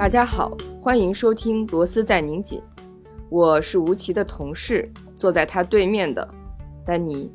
[0.00, 2.58] 大家好，欢迎收听《螺丝在拧紧》，
[3.28, 6.26] 我是吴奇的同事，坐在他对面的
[6.86, 7.30] 丹尼。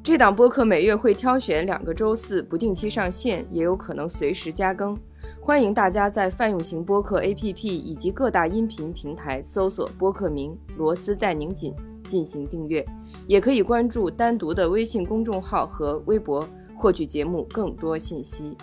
[0.00, 4.96] 这档播客每月会挑选两个周四不定期上线，也有可能随时加更。
[5.40, 11.74] 欢迎大家在泛用型播客 APP 以及各大音频平台搜索播客名《螺丝在拧紧》
[12.08, 12.86] 进行订阅，
[13.26, 18.56] 也可以关注单独的微信公众号和微博，获取节目更多信息。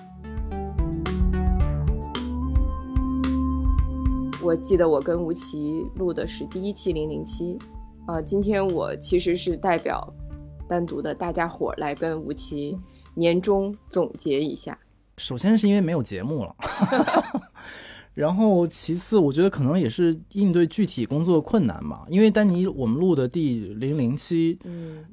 [4.50, 7.55] 我记得我跟吴奇录的是第一期零零七，
[8.08, 10.12] 啊，今天我其实是代表
[10.68, 12.76] 单独的大家伙来跟吴奇
[13.14, 14.76] 年终总结一下。
[15.18, 16.55] 首先是因为没有节目了，
[18.16, 22.04] 然后其次我觉得可能也是应对具体工作困难吧。
[22.10, 25.05] 因为丹尼我们录的第零零七，嗯，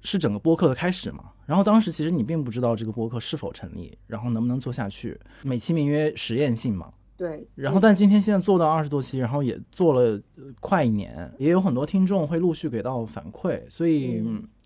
[0.00, 1.24] 是整个播客的开始嘛。
[1.44, 5.20] 然后当时其实你并不知道这个播客是否成立，然后能不能做下去。
[5.42, 6.88] 美其名曰实验性嘛。
[7.18, 7.46] 对。
[7.56, 10.18] 然后但今天现在做到二十多期，然后也做了
[10.60, 14.24] 快一年，也有很多听众会陆续给到反馈，所以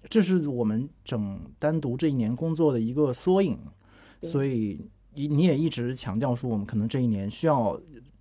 [0.09, 3.59] 这是我们整单独这一年工作的一个缩影。
[4.23, 7.77] 所以你你也一直强调说，我们可能这一年需要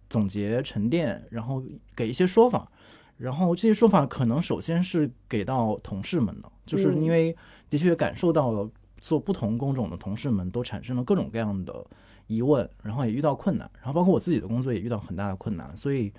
[0.10, 1.64] 总结沉淀，然后
[1.96, 2.72] 给一些说法，
[3.18, 7.36] 然后这些说法可能首先是给到同事们的，就是因为
[7.70, 8.68] 的确感受到了
[9.02, 11.86] 做不同工种的同事们都产生了各种各样的
[12.28, 16.14] 疑问，然后也遇到困难，然后包括我自己的工作也遇到很大的困难，所以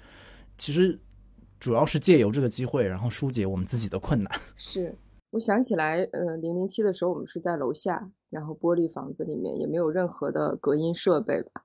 [0.59, 0.99] 其实
[1.59, 4.31] 主要是借由这个机会，然后疏解我们自己的困难。
[4.59, 4.95] 是。
[5.31, 11.63] 我想起来，呃，零零七的时候，我们是在楼下，然后玻璃房子里面也没有任何的隔音设备吧，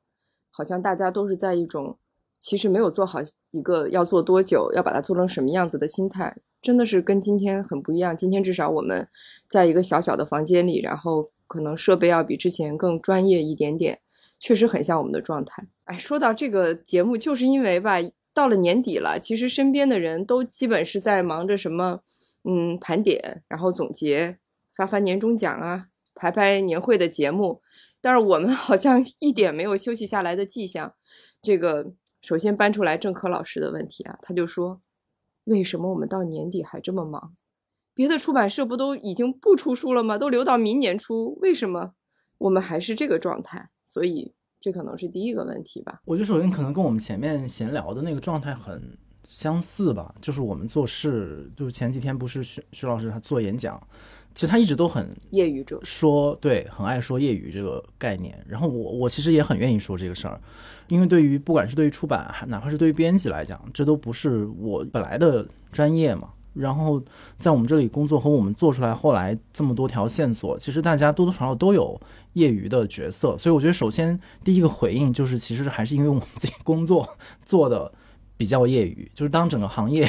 [0.52, 1.98] 好像大家都是在一种
[2.40, 3.20] 其实没有做好
[3.52, 6.34] 一个要做多久，要把它做成什么样子的心态，
[6.68, 8.18] 真的是跟今天很不一样。
[8.18, 9.08] 今天至少我们
[9.48, 14.02] 在一个小小的房间里，然后可能设备要比之前更专业一点点，
[14.38, 15.66] 确实很像我们的状态。
[15.86, 17.96] 哎，说到这个节目，就是因为吧，
[18.34, 22.02] 到了年底了，其实身边的人都基本是在忙着什么。
[22.50, 24.38] 嗯，盘点，然后总结，
[24.76, 27.62] 发发年终奖啊，排排年会的节目。
[28.02, 30.94] 但是我们 好像一点没有休息下来的迹象。
[31.42, 31.92] 这个
[32.22, 34.80] 首先搬出来郑科老师的问题啊，他就说：
[35.48, 37.36] 为什么我们到年底还这么忙？
[37.94, 40.18] 别的出版社不都已经不出书了吗？
[40.18, 41.94] 都留到明年出，为什么
[42.38, 43.70] 我们还是这个状态？
[43.86, 46.02] 所以这可能是第一个问题吧。
[46.06, 48.98] 我觉得首先可能跟我们前面闲聊的那个状态很。
[49.30, 53.78] 相似吧，就是我们做事，就是前几天不是徐徐老师他做演讲，
[54.38, 58.40] 其实他一直都很业余者，说对，很爱说业余这个概念。
[58.48, 60.40] 然后我我其实也很愿意说这个事儿，
[60.90, 66.30] 因为对于不管是对于出版，哪怕是对于编辑来讲，这都不是我本来的专业嘛。
[66.54, 67.02] 然后
[67.40, 72.00] 在我们这里工作和我们做出来后来这么多条线索，其实大家多多少少都有
[72.34, 73.36] 业余的角色。
[73.40, 77.10] 所以我觉得首先第一个回应就是，其实还是因为我们自己工作
[77.44, 77.92] 做的。
[78.40, 80.08] 比较业余，就是当整个行业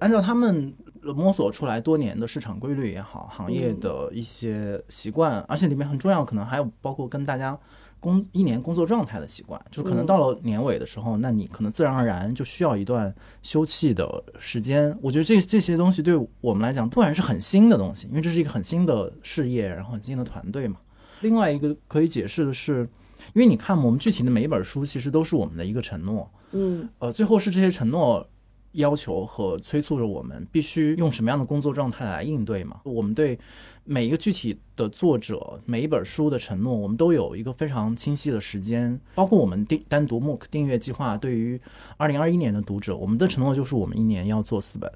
[0.00, 7.58] 按照他们摸索出来多年的市场规律也好，行业的一些习惯，而且里面很重要，可能还有包括跟大家
[7.98, 14.96] 工一年工作状态的习惯，就是可能到了年尾的时候，那你可能自然而然就需要一段休憩的时间。
[15.02, 20.78] 我觉得这这些东西对我们来讲，突然是很新的东西，因为这是一个很新的事业，然后很新的团队嘛。
[21.20, 22.88] 另外一个可以解释的是，
[23.34, 26.30] 因为你看，我们具体的每一本书其实都是我们的一个承诺。
[26.52, 28.26] 嗯，呃，最后是这些承诺、
[28.72, 32.80] 要求和催促着我们必须用什么样的工作状态来应对嘛？
[32.84, 33.38] 我们对
[33.84, 39.00] 每一个具体的作者、每一本书的承诺，我们都有一个非常清晰的时间。
[39.14, 41.60] 包括我们订单独 MOOC 订阅计划，对于
[41.96, 44.92] 二零二一年的读者，我们的承诺就是我们一年要做四本，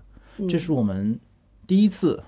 [0.48, 1.18] 这是我们
[1.66, 2.22] 第一次，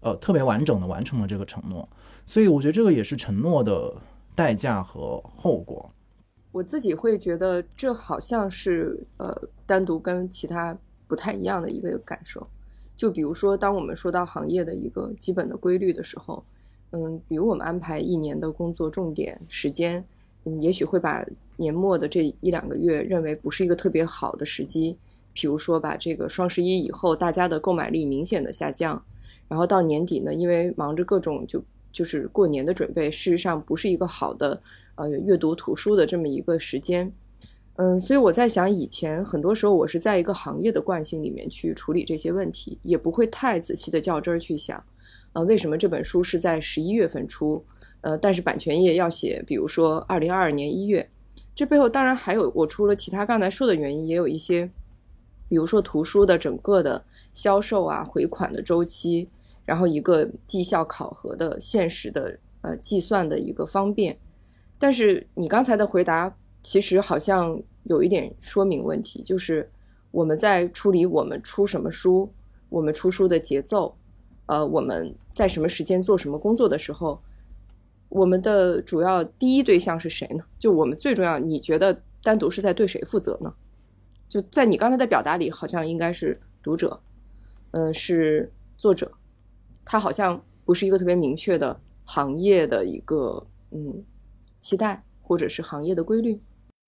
[0.00, 1.88] 呃，特别完整的完成了这个承诺。
[2.26, 3.94] 所以我觉得这个也是承诺的
[4.34, 5.88] 代价和后果。
[6.50, 10.76] 我自己会觉得这好像是呃单独跟其他
[11.06, 12.46] 不太一样的一个感受，
[12.96, 16.42] 就比如说当我们说到行业的一个基本的规律的时候，
[16.90, 20.04] 嗯，比如我们安排一年的工作重点时间，
[20.44, 21.24] 嗯，也许会把
[21.56, 24.96] 年末的这一两个月认为不是一个特别好的时机，
[25.32, 29.02] 比如说把这个双十一以后大家的购买力明显的下降，
[29.48, 31.62] 然后到年底呢，因为忙着各种就
[31.92, 34.60] 就是过年的准备，事实上不是一个好的。
[34.96, 37.12] 呃，阅读图书的这么一个时间，
[37.76, 44.80] 嗯，所以我在想，以前很多时候我是在一个行业的惯性里面去处理这些问题，也不会太仔细的较真儿去想，
[45.32, 47.64] 呃，为什么这本书是在十一月份出，
[48.02, 51.08] 呃，但是版权页要写，比如说二零二二年一月，
[51.52, 54.70] 这背后当然还有我除了其他刚才说的原因，也有一些，
[55.48, 59.28] 比如说图书的整个的销售啊、回款的周期，
[59.64, 64.16] 然后一个绩效考核的现实的呃计算的一个方便。
[64.78, 66.32] 但是你刚才的回答
[66.64, 69.70] 其实好像有一点说明问题，就是
[70.10, 72.32] 我们在处理我们出什么书，
[72.70, 73.94] 我们出书的节奏，
[74.46, 77.22] 呃，我们在什么时间做什么工作的时候，
[78.08, 80.42] 我们的主要第一对象是谁呢？
[80.58, 83.52] 就我们最重要，你觉得单独是在对谁负责呢？
[84.26, 86.98] 就在你刚才的表达里，好像应该是读者，
[87.72, 89.12] 嗯、是作者，
[89.84, 94.02] 他好像不是一个特别明确的行业的一个嗯
[94.60, 96.40] 期待，或者是行业的规律。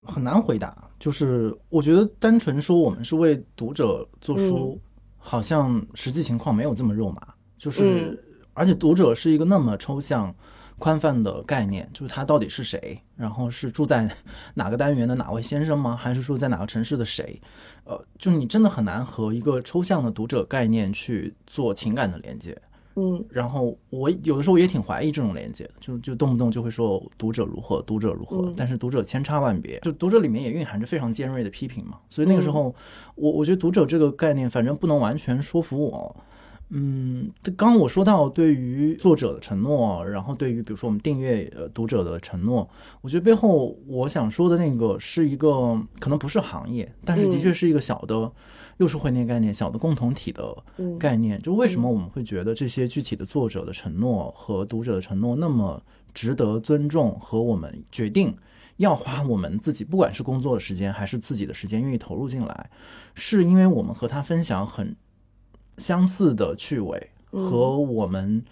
[0.03, 0.75] 很难回答。
[0.99, 4.79] 就是我觉得单纯说我们是为读者做书，
[5.17, 7.21] 好像实际情况没有这么肉麻。
[7.57, 8.17] 就是、嗯
[8.57, 10.35] 而且读者是一个那么抽象、
[10.79, 14.09] 宽泛的概念，就是他到底是谁，然后是住在
[14.55, 15.95] 哪个单元的哪位先生吗？
[15.95, 17.39] 还是说在哪个城市的谁？
[17.83, 22.59] 呃，就是你真的很难和一个抽象的读者概念去做情感的连接。
[22.97, 23.23] 嗯。
[23.29, 28.53] 然后我有的时候也挺怀疑这种连接的，就就动不动就会说读者如何，读者如何，嗯。
[28.57, 32.75] 但是读者千差万别，就读者里面也蕴含着非常尖锐的批评嘛，所以那个时候，
[33.15, 36.15] 我我觉得读者这个概念，反正不能完全说服我。
[36.69, 42.69] 嗯，刚刚我说到对于作者的承诺，然后对于比如说我们订阅呃读者的承诺，
[42.99, 48.29] 我觉得背后我想说的那个是一个可能不是行业，但是的确是一个小的，
[48.77, 50.99] 又是会念概念小的共同体的嗯。
[50.99, 55.81] 概念，就为什么我们会觉得这些具体的作者的承诺和读者的承诺那么
[56.13, 58.35] 值得尊重，和我们决定
[58.75, 62.69] 要花我们自己不管是工作的时间还是自己的时间愿意投入进来，
[63.15, 64.95] 是因为我们和他分享很
[65.77, 68.43] 相似的趣味嗯和我们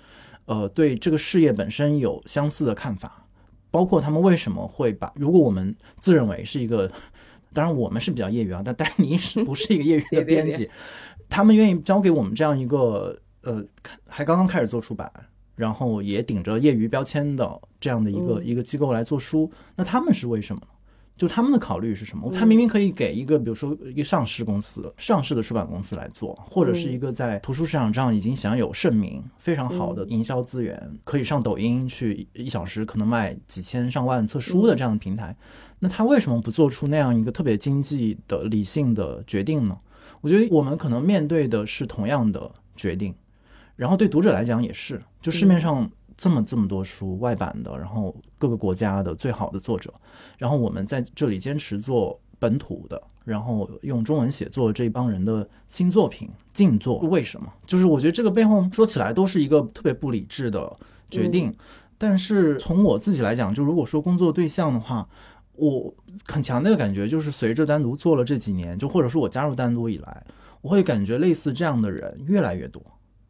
[0.46, 3.22] 呃对这个事业本身有相似的看法。
[3.72, 6.90] 包括他们为什么会把，如果我们自认为是一个，
[7.52, 10.70] 当然我们是比较业余啊，但丹尼是不是一个业余的 编辑？
[11.28, 13.62] 他们愿意交给我们这样一个呃，
[14.08, 15.12] 还刚刚开始做出版，
[15.58, 20.68] 然后也顶着业余标签的这样的一个、嗯一个机构来做书，那他们是为什么呢？
[21.18, 22.30] 就他们的考虑是什么？
[22.32, 22.38] 嗯。
[22.38, 35.36] 他明明可以给一个，比如说一个上市公司、上市的出版公司来做，或者是一个在图书市场上已经享有盛名、非常好的营销资源，可以上抖音去一小时可能卖几千上万册书的这样的平台，
[35.80, 39.78] 那他为什么不做出那样一个特别经济的、理性的决定呢？
[40.22, 43.14] 我觉得我们可能面对的是同样的决定，
[43.76, 49.94] 然后对读者来讲也是，就市面上这么这么多书外版的，然后各个国家的最好的作者，
[50.38, 57.52] 然后我们在这里坚持做本土的，然后用中文写作这帮人的新作品静坐，为什么？
[57.66, 60.76] 就是我觉得这个背后说起来都是一个特别不理智的
[61.10, 61.56] 决定，
[61.98, 65.08] 但是从我自己来讲，就如果说工作对象的话。
[65.58, 65.96] 我
[66.26, 70.26] 很强烈的感觉就是，随着单独做了这几年，就或者说我加入单独以来，
[70.60, 72.84] 我会感觉类似这样的人越来越多。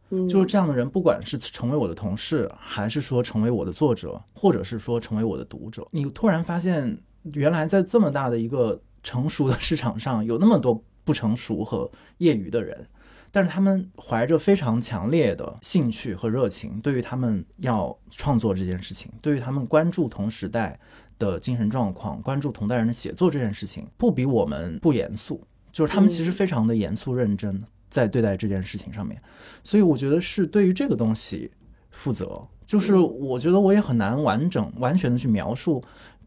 [0.09, 0.27] 嗯。
[0.27, 6.97] 就是这样的人，不管是成为我的同事，还是说成为我的作者，或者是说成为我的读者，你突然发现，
[7.33, 12.87] 原来在这么大的一个成熟的市场上，有那么多不成熟和业余的人，
[13.31, 20.79] 但是他们怀着非常强烈的兴趣和热情，对于他们要创作这件事情，对于他们关注同时代
[21.19, 27.61] 的精神状况，关注同代人的写作这件事情，不比我们不严肃，就是他们其实非常的严肃认真。
[27.89, 29.19] 在对待这件事情上面，
[29.63, 31.51] 所以我觉得是对于这个东西
[31.91, 32.41] 负责。
[32.65, 35.83] 就是我觉得我也很难完整、完全的去描述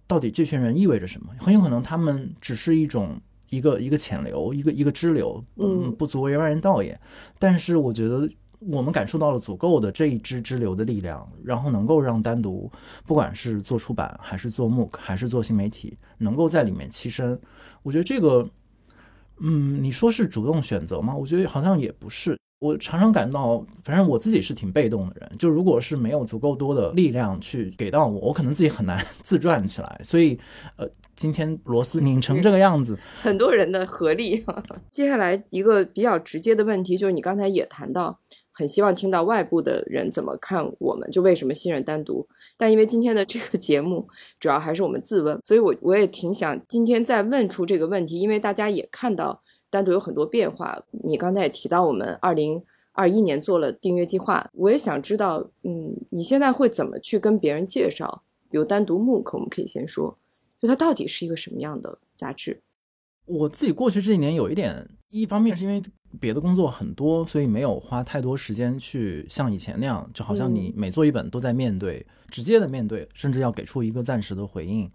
[0.06, 1.28] 到底这群人意味着什么。
[1.36, 6.98] 很有可能他们只是一种一个一个潜流，一个一个支流，嗯不足为外人道也。
[7.40, 12.70] 但是我觉得我们感受到了足够的这一支支流的力量，然后能够让单独
[13.04, 17.38] 不管是做出版，还是做 MOOC，还是做新媒体，能够在里面栖身。
[17.82, 18.48] 我觉得这个。
[19.40, 21.14] 嗯，你说是主动选择吗？
[21.14, 22.36] 我觉得好像也不是。
[22.60, 25.30] 我常常感到，反正我自己是挺被动的人。
[25.38, 30.00] 就如果是没有足够多的力量去给到我，我可能自己很难 自转起来。
[30.02, 30.36] 所以，
[30.74, 34.44] 呃，今天螺丝拧成这个样子，很多人的合力。
[34.90, 38.18] 接下来一个比较直接的问题，就是你刚才也谈到，
[38.50, 42.26] 很希望听到外部的人怎么看我们，就为什么信任单独。
[42.58, 44.06] 但因为今天的这个节目
[44.38, 50.82] 主要还是我们自问，所以我我也挺想今天再问出这个问题，因为大家也看到单独有很多变化。
[50.90, 52.62] 你刚才也提到我们二零
[52.92, 58.22] 二一年做了订阅计划，我也想知道，嗯，你现在会怎么去跟别人介绍？
[58.50, 60.18] 比如单独 MOOC，我们可以先说，
[60.60, 62.60] 就它到底是一个什么样的杂志？
[63.28, 65.82] 我自己过去这几年有一点，一方面是因为
[66.18, 74.90] 别的工作很多，所以没有花太多时间去像以前那样，就好像你每做一本都在面对，直接的面对，甚至要给出一个暂时的回应。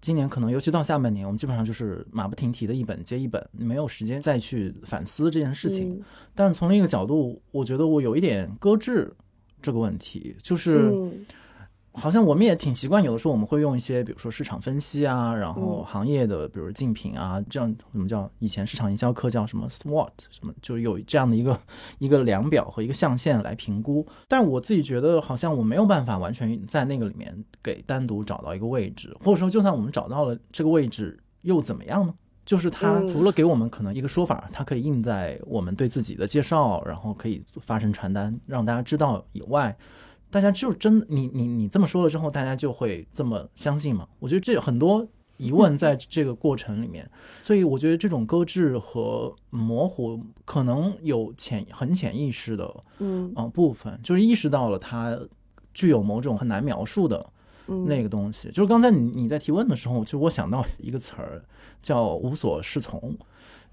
[0.00, 5.94] 今年可能尤其到下半年，我们基本上就是马不停蹄的一本接一本，没有时间再去反思这件事情。
[5.94, 6.02] 嗯
[6.34, 9.12] 但从另一个角度，我觉得我有一点搁置
[9.62, 10.90] 这个问题，就是。
[10.92, 11.26] 嗯
[11.98, 21.58] 好像我们也挺习惯，有的时候我们会用一些，比如说市场分析啊，然后嗯行业的，比如竞品啊，这样我们叫以前市场营销课叫什么 SWOT 什么，就有这样的一个
[21.98, 24.06] 一个量表和一个象限来评估。
[24.28, 32.14] 但我自己觉得，好像我没有办法完全在那个里面给单独找到一个位置，或者说，就算我们找到了这个位置，又怎么样呢？
[32.44, 39.76] 就是它嗯除了给我们可能一个说法，它可以印在我们对自己的介绍，然后可以发成传单让大家知道以外，
[40.30, 44.06] 大家就真你你你这么说了之后，大家就会这么相信吗？
[44.18, 45.06] 我觉得这有很多
[45.38, 55.18] 疑问在 这个过程里面，所以我觉得这种搁置和模糊可能有潜很潜意识的嗯啊、呃部分，就是意识到了它
[55.72, 57.26] 具有某种很难描述的
[57.68, 58.48] 嗯那个东西。
[58.50, 61.42] 就是刚才你你在提问的时候，其实我想到一个词儿
[61.80, 63.16] 叫无所适从。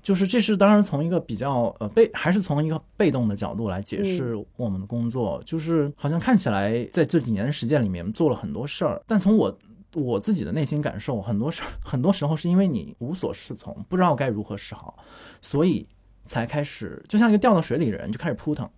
[0.06, 9.58] 就是这是当然从一个比较呃被还是从一个被动的角度来解释我们的工作，就是好像看起来在这几年的实践里面做了很多事儿，但从我
[9.96, 15.04] 我自己的内心感受，很多事儿很多时候是因为你无所适从，不知道该如何是好，
[15.42, 15.88] 所以
[16.24, 18.70] 才开始就像一个掉到水里的人就开始扑腾。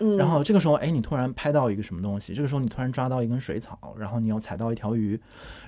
[0.00, 5.18] 嗯，然后这个时候，哎，你突然拍到一个什么东西，这个时候你突然抓到一根水草，然后你又踩到一条鱼，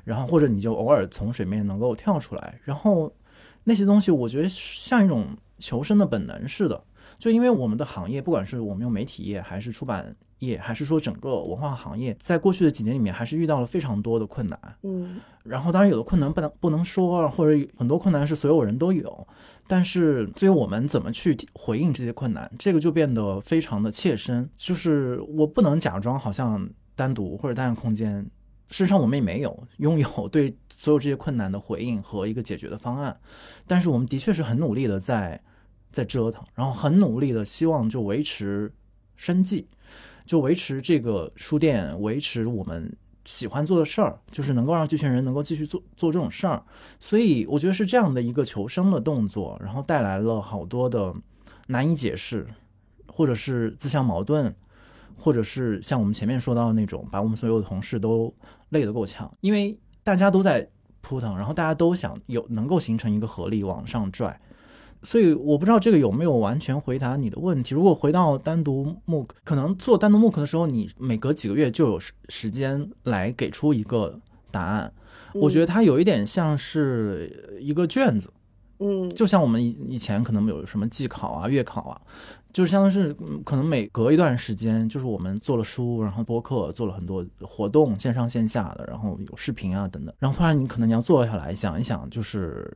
[0.05, 3.11] 然后或者你就偶尔从水面能够跳出来，然后
[3.69, 5.27] 那些东西，我觉得像一种
[5.59, 6.81] 求生的本能似的。
[7.19, 14.59] 就因为我们的行业，不管是我们用媒体业，还是出版业，还是说整个文化行业，在过去的几年里面，还是遇到了非常多的困难。
[14.83, 19.27] 嗯然后当然有的困难不能不能说，或者很多困难是所有人都有，
[19.67, 24.49] 但是至于我们怎么去回应这些困难，这个就变得非常的切身。
[24.57, 28.23] 就是我不能假装好像单独或者单向空间，
[28.69, 33.19] 事实上我们也没有拥有对所有这些困难的回应和一个解决的方案，
[33.67, 35.43] 但是我们的确是很努力的在
[35.91, 38.71] 在折腾，然后很努力的希望就维持
[39.17, 39.67] 生计，
[40.27, 46.63] 就维持这个书店，维持我们喜欢做的事儿，就是能够让这群人能够继续做做这种事儿。
[47.01, 51.15] 所以我觉得是这样的一个求生的动作，然后带来了好多的
[51.69, 52.47] 难以解释，
[53.07, 54.55] 或者是自相矛盾，
[55.17, 58.33] 或者是像我们前面说到的那种，把我们所有的同事都
[58.69, 60.69] 累得够呛，因为大家都在
[61.01, 64.41] 扑腾，然后大家都想有能够形成一个合力往上拽。
[65.03, 67.75] 所以我不知道这个有没有完全回答你的问题。
[67.75, 74.21] 如果回到单独 MOOC，可能做单独 MOOC 的时候，你每隔几个月就有时时间来给出一个
[74.53, 74.93] 答案。
[75.35, 78.33] 我觉得它有一点像是一个卷子，
[78.79, 82.01] 嗯，就像我们以以前可能有什么季考啊、月考啊，
[82.57, 92.75] 就是相当于是嗯可能每隔一段时间，就是我们做了书，然后播客，做了很多活动，线上线下的，然后有视频啊等等，然后突然你可能你要坐下来想一想，就是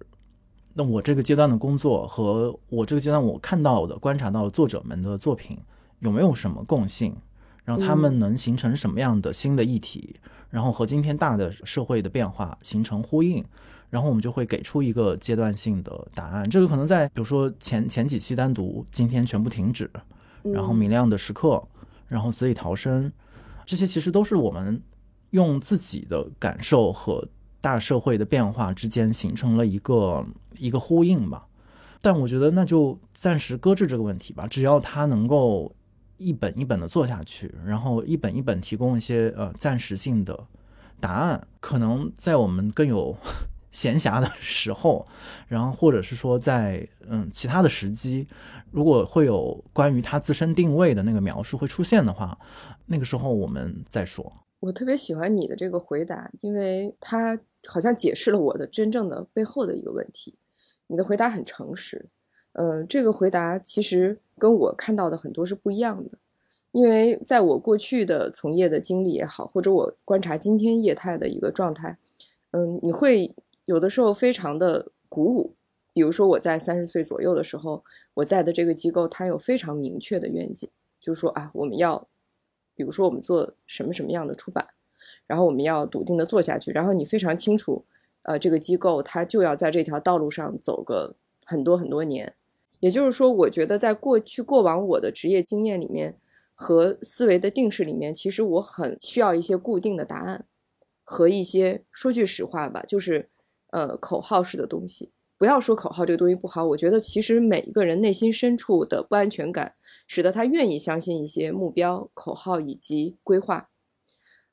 [0.75, 5.57] 那我这个阶段的工作和我这个阶段我看到的、观察到的作者们的作品
[6.01, 7.17] 有没有什么共性，
[7.65, 10.15] 然后他们能形成什么样的新的议题，
[10.51, 13.43] 然后和今天大的社会的变化形成呼应。
[13.91, 16.49] 然后我们就会给出一个阶段性的答案。
[16.49, 19.91] 这个可能在比如说前前几期单独，今天全部停止，
[20.43, 21.63] 然后明亮的时刻，
[22.07, 23.13] 然后死里逃生，
[23.67, 24.81] 这些其实都是我们
[25.31, 27.29] 用自己的感受和
[27.61, 31.47] 大社会的变化之间形成了一个一个呼应吧。
[32.01, 35.71] 但我觉得那就暂时搁置这个问题吧，只要它能够
[36.17, 40.47] 一本一本的做下去，然后一本一本提供一些呃暂时性的
[40.99, 43.15] 答案，可能在我们更有
[43.71, 45.07] 闲暇的 时候，
[45.49, 48.27] 然后或者是说在嗯其他的时机，
[48.71, 52.39] 如果会有关于他自身定位的那个描述会出现的话，
[52.87, 54.33] 那个时候我们再说。
[54.61, 60.35] 我特别喜欢你的这个回答，因为他好像解释了我的真正的背后的一个问题。
[60.87, 62.09] 你的回答很诚实，
[62.53, 66.19] 呃，这个回答其实跟我看到的很多是不一样的。
[66.73, 71.97] 因为在我过去的从业的经历也好，或者我观察今天业态的一个状态，
[72.51, 73.35] 嗯，你会
[73.71, 75.55] 有的时候非常的鼓舞。
[75.93, 77.85] 比如说我在三十岁左右的时候，
[78.15, 80.69] 我在的这个机构它有非常明确的愿景，
[81.01, 82.09] 就是说啊，我们要，
[82.75, 84.67] 比如说我们做什么什么样的出版，
[85.29, 87.85] 然后我们要笃定的做下去，然后你非常清楚，
[88.23, 92.35] 呃，这个机构它就要在这条道路上走个很多很多年。
[92.81, 96.17] 也就是说，我觉得在过去过往我的职业经验里面
[96.57, 100.45] 和思维的定式里面，其实我很需要一些固定的答案
[101.05, 103.29] 和一些说句实话吧，就是
[103.73, 105.11] 呃口号式的东西。
[105.39, 109.75] 不要说口号这个东西不好，我觉得其实每一个人内心深处的不安全感，
[110.07, 113.71] 使得他愿意相信一些目标、口号以及规划。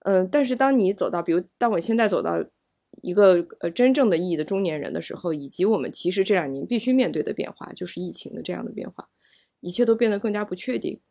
[0.06, 2.42] 嗯，但是当你走到，比如当我现在走到
[3.02, 9.10] 一个呃真正的意义的中年人的时候，以及我们其实这两年必须面对的变化，就是疫情的这样的变化，
[9.60, 11.02] 一切都变得更加不确定。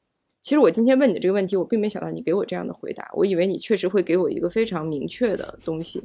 [0.40, 6.02] 其实我今天问你这个问题，我并没想到你给我这样的回答，我以为你确实会给我一个非常明确的东西。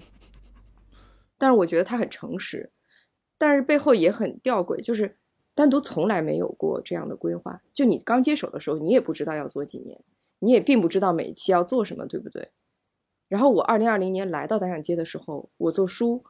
[1.41, 2.69] 但是我觉得他很诚实，
[3.35, 5.17] 但是背后也很吊诡，就是
[5.55, 7.63] 单独从来没有过这样的规划。
[7.73, 9.99] 就你刚接手的时候，你也不知道要做几年，
[10.37, 12.49] 你也并不知道每一期要做什么，对不对？
[13.27, 16.23] 然后我二零二零年来到单向街的时候，我做书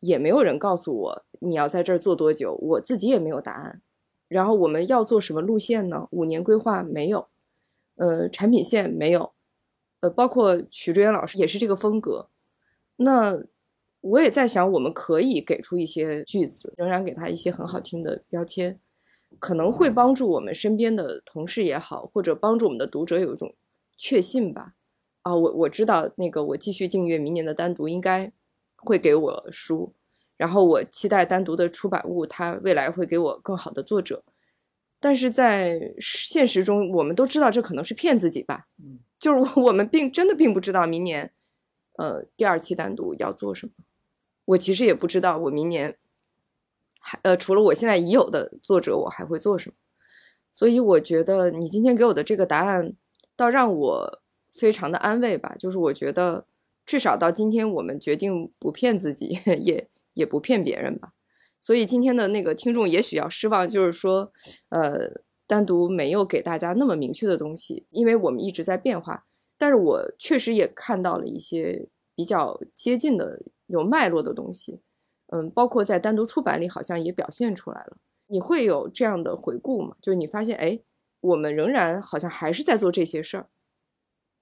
[0.00, 3.80] 也没有人告诉我你要在这儿做多久，我自己也没有答案。
[4.28, 6.06] 然后我们要做什么路线呢？
[6.10, 7.28] 五年规划没有。
[7.96, 9.32] 呃，产品线没有，
[10.00, 12.28] 呃，包括许志远老师也是这个风格。
[12.96, 13.42] 那
[14.00, 18.78] 我也在想，我们可以给出一些句子，仍然给他一些很好听的标签，
[19.38, 23.54] 可能会帮助我们身边的同事也好，或者帮助我们的读者有一种
[23.96, 24.74] 确信吧。
[25.22, 28.32] 啊，我我知道那个，我继续订阅明年的单独应该
[28.76, 29.92] 会给我书，
[30.36, 34.22] 然后我期待单独的出版物，它未来会给我更好的作者。
[35.00, 38.68] 但是在现实中，我们都知道这可能是骗自己吧。
[38.78, 41.32] 嗯，就是我们并真的并不知道明年，
[41.98, 43.72] 呃，第二期单独要做什么。
[44.48, 45.96] 我其实也不知道我明年
[47.00, 49.76] 还呃，除了我现在已有的作者，我还会做什么。
[50.52, 52.94] 所以我觉得你今天给我的这个答案，
[53.36, 54.22] 倒让我
[54.54, 55.54] 非常的安慰吧。
[55.58, 56.46] 就是我觉得
[56.86, 61.12] 至少到今天，我们决定不骗自己， 也也不骗别人吧。
[61.60, 64.32] 所以今天的那个听众也许要失望，就是说，
[64.70, 69.26] 呃，单独没有给大家那么明确的东西，因为我们一直在变化。
[69.58, 74.80] 但是我确实也看到了一些比较接近的、有脉络的东西，
[75.28, 77.96] 嗯，包括在单独出版里好像也表现出来了。
[78.26, 79.96] 你会有这样的回顾吗？
[80.02, 80.78] 就是你发现，哎，
[81.20, 83.46] 我们仍然好像还是在做这些事儿，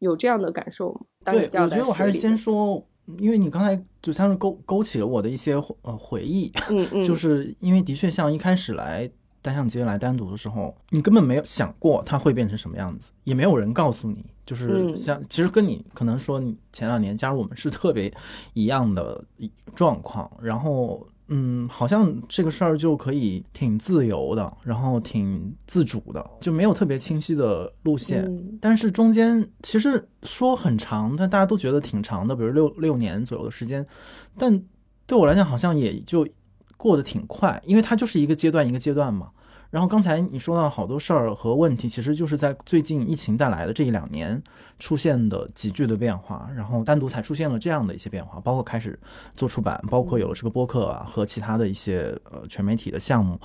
[0.01, 1.01] 有这样的感受吗？
[1.33, 2.85] 对，我觉得我还是先说。
[3.19, 9.09] 因为你刚才就像是勾勾起了我的一些呃回忆，嗯嗯， 就是因为的确像一开始来
[9.47, 18.13] 单向街来单独的时候，你根本没有想过它会变成什么样子，也没有人告诉你，就是像其实跟你可能说你前两年加入我们是特别
[18.55, 19.25] 一样的
[19.75, 21.07] 状况，然后。
[21.29, 28.25] 嗯，好像这个事儿就可以挺自由的，然后挺自主的，就没有特别清晰的路线。
[28.61, 33.85] 但是中间其实说很长，但大家都觉得挺长的，比如六六年左右的时间。
[34.39, 34.63] 但
[35.05, 36.25] 对我来讲，好像也就
[36.77, 39.31] 过得挺快，因为它就是一个阶段一个阶段嘛。
[39.69, 44.41] 然后刚才你说到好多事儿和问题，其实就是在最近疫情带来的这一两年
[44.79, 48.99] 出现的急剧的变化，然后单独才出现了这样的一些变化，包括开始
[49.35, 53.39] 做出版，包括有了这个播客啊和其他的一些呃全媒体的项目，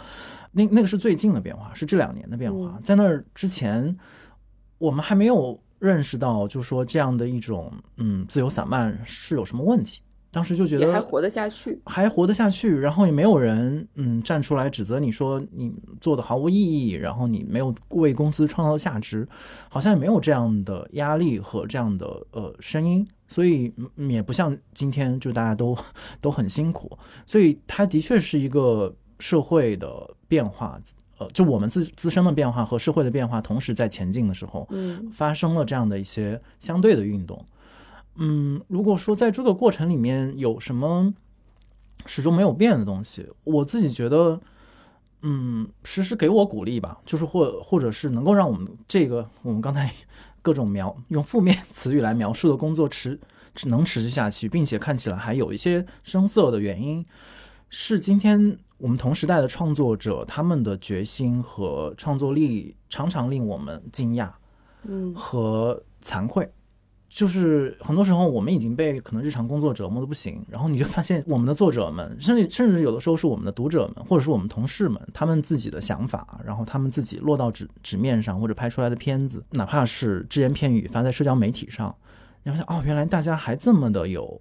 [0.52, 2.80] 那那个是最近的变化，是这两年的变化。
[2.84, 3.98] 在那之前，
[4.78, 10.02] 我们还没有认识到，就是说这样的一种嗯自由散漫是有什么问题。
[10.32, 19.28] 当时就觉得还活得下去，还活得下去，然后也没有人嗯站出来指责你说你做的毫无意义，然后你没有为公司创造价值，
[19.70, 25.78] 好像也没有这样的压力和这样的呃声音，所以也不像今天就大家都
[26.22, 30.80] 都很辛苦，所以它的确是一个社会的变化，
[31.17, 37.38] 呃，就我们自自身的变化和社会的变化同时在前进的时候，嗯，发生了这样的一些相对的运动。
[37.38, 37.46] 嗯，
[38.15, 41.13] 嗯如果说在这个过程里面有什么
[42.06, 44.39] 始终没有变的东西，我自己觉得，
[45.21, 49.93] 嗯，时时给我鼓励吧，就是或或者是能够让我们这个我们刚才
[50.41, 53.19] 各种描用负面词语来描述的工作持
[53.54, 57.06] 只能持续下去，并且看起来还有一些生涩的原因，
[57.69, 64.32] 是今天我们同时代的创作者他们的决心和创作力常常令我们惊讶，
[64.84, 66.52] 嗯，和惭愧。
[67.13, 81.93] 就是很多时候，我们已经被可能日常工作折磨的不行，然后你就发现我们的作者们，甚至甚至有的时候是我们的读者们，或者是我们同事们，他们自己的想法，然后他们自己落到纸纸面上或者拍出来的片子，哪怕是只言片语发在社交媒体上，
[82.43, 84.39] 你发现哦，原来大家还这么的有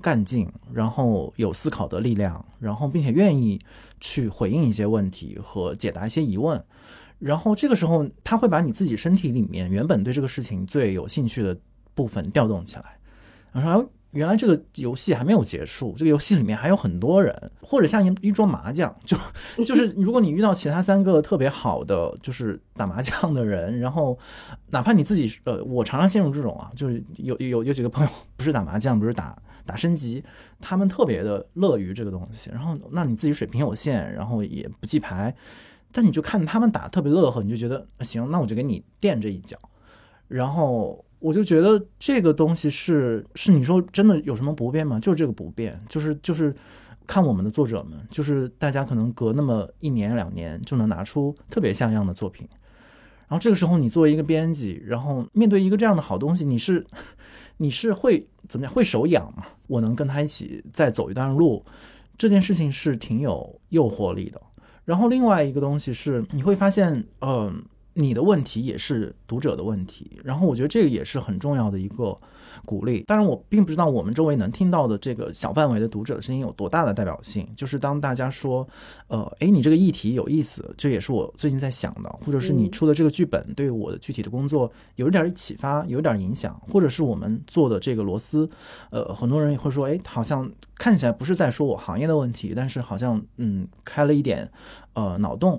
[0.00, 3.60] 干劲，然后有思考的力量，然后并且愿意
[4.00, 6.64] 去回应一些问题和解答一些疑问，
[7.18, 11.54] 然后这个时候他会把你自己身体里面原本对这个事情最有兴趣的。
[11.96, 12.98] 部分调动起来，
[13.50, 19.16] 然后原来这个游戏还没有结束，这个游戏里面还有很多人，或者像一一桌麻将，就
[19.64, 24.18] 就是如果你遇到其他三个特别好的就是打麻将的人，然后
[24.68, 30.22] 哪怕你自己呃，我常常陷入这种啊，就是有有有几个朋友不是打麻将，不是打打升级，
[30.60, 35.34] 他们特别的乐于这个东西，然后那你自己水平有限，然后也不记牌，
[35.92, 39.58] 但你就看他们打特别乐呵，你就觉得行，那我就给你垫这一脚，
[40.28, 41.02] 然后。
[41.18, 45.00] 我就觉得这个东西是是你说真的有什么不变吗？
[45.00, 46.54] 就是这个不变，就是就是
[47.06, 52.46] 看我们的作者们，就是大家可能隔那么一年两年就能拿出特别像样的作品，
[53.28, 56.86] 然后这个时候你作为一个编辑，然后面对一个这样的好东西，你是
[57.56, 58.72] 你是会怎么样？
[58.72, 59.44] 会手痒吗？
[59.66, 61.64] 我能跟他一起再走一段路，
[62.18, 64.40] 这件事情是挺有诱惑力的。
[64.84, 67.64] 然后另外一个东西是，你会发现，嗯。
[67.98, 72.14] 你的问题也是读者的问题，然后我觉得这个也是很重要的一个
[72.66, 73.02] 鼓励。
[73.06, 77.48] 当然，我并不知道我们周围能听到的这个小范围的读者的声音有多大的代表性。
[77.56, 78.68] 就是当大家说，
[79.08, 88.46] 呃，诶，你这个议题有意思，这也是我最近在想的，或者是你出的这个剧本对我的具体的工作有一点启发，有点影响，或者是我们做的这个螺丝，
[88.90, 94.50] 呃，很多人也会说，诶，好像看起来不是在说我行业的问题，但是好像嗯开了一点
[94.92, 95.58] 呃脑洞。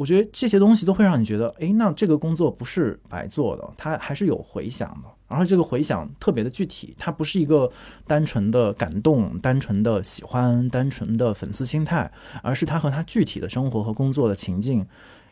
[0.00, 5.10] 我觉得这些东西都会让你觉得，哎，那这个工作不是白做的，它还是有回响的。
[5.28, 7.70] 然后这个回响特别的具体，它不是一个
[8.06, 12.10] 单纯的感动、单纯的喜欢、单纯的粉丝心态，
[12.42, 14.86] 而是它和他具体的生活和工作的情境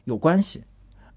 [0.04, 0.62] 有关系。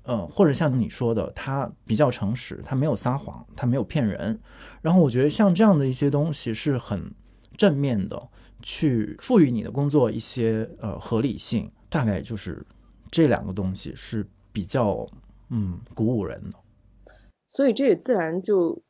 [0.03, 4.39] 嗯，或者像你说的，他比较诚实，他没有撒谎，他没有骗人。
[4.81, 7.13] 然后我觉得像这样的一些东西是很
[7.57, 8.29] 正面的，
[8.61, 12.65] 去赋予你的工作一些呃合理性，大概就是。
[13.11, 15.05] 这两个东西是比较
[15.49, 16.57] 嗯鼓舞人的，
[17.49, 18.81] 所以这也自然就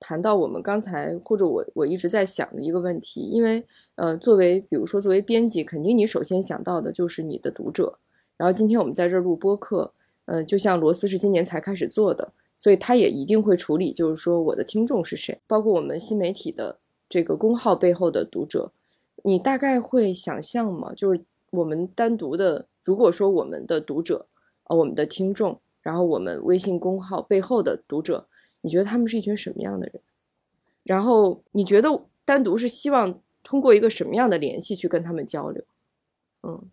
[0.00, 7.96] 谈到我们刚才或者我我一直在想的一个问题，因为呃作为比如说作为编辑，肯定你首先想到的就是你的读者。
[8.36, 9.92] 然后今天我们在这录播课，
[10.24, 16.76] 嗯，就像罗斯是今年才开始做的，所以他也一定会处理，就是说我的听众是谁，包括我们新媒体的
[17.08, 18.72] 这个公号背后的读者，
[19.22, 20.92] 你大概会想象吗？
[20.96, 21.20] 就是
[21.50, 22.66] 我们单独的。
[22.82, 24.26] 如果说我们的读者，
[24.64, 28.26] 呃，我们的听众，然后我们微信公号背后的读者，
[28.60, 30.00] 你觉得他们是一群什么样的人？
[30.82, 31.88] 然后你觉得
[32.24, 35.64] 单独是希望通过一个什么样的联系去跟他们交流？
[36.42, 36.70] 嗯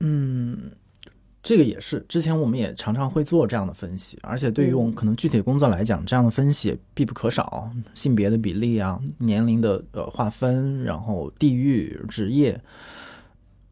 [0.00, 0.72] 嗯，
[1.42, 12.60] 这个也是，之前我们也常常会做这样的分析，而且对于我们可能具体工作来讲，这样的分析必不可少，性别的比例啊，年龄的呃划分，然后地域、职业。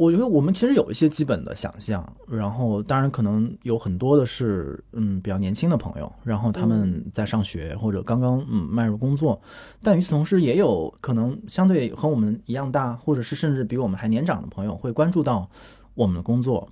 [0.01, 9.39] 我觉得我们其实有一些基本的想象，然后当然可能有很多的是嗯比较年轻的朋友，然后他们在上学或者刚刚嗯迈入工作，
[9.83, 15.47] 但与此同时也有可能相对和我们一样大，或者是甚至比我们还年长的朋友会关注到
[15.93, 16.67] 我们的工作，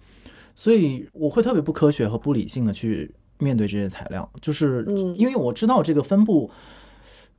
[0.55, 4.87] 所以我会特别不科学和不理性的去面对这些材料，就是
[5.17, 6.51] 因为我知道这个分布。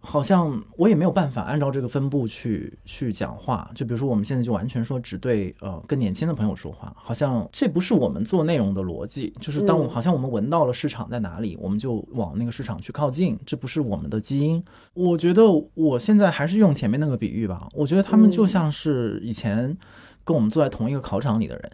[0.01, 9.33] 好像我也没有办法按照这个分布去去讲话，就比如说我们现在就完全说只对呃更年轻的朋友说话，好像这不是我们做内容的逻辑。
[9.41, 14.63] 就是当我好像我们闻到了市场在哪里，我们就往那个市场去靠近，这不是我们的基因。
[14.93, 19.77] 我觉得我现在还是用前面那个比喻吧，我觉得他们就像是以前
[20.23, 21.71] 跟我们坐在同一个考场里的人，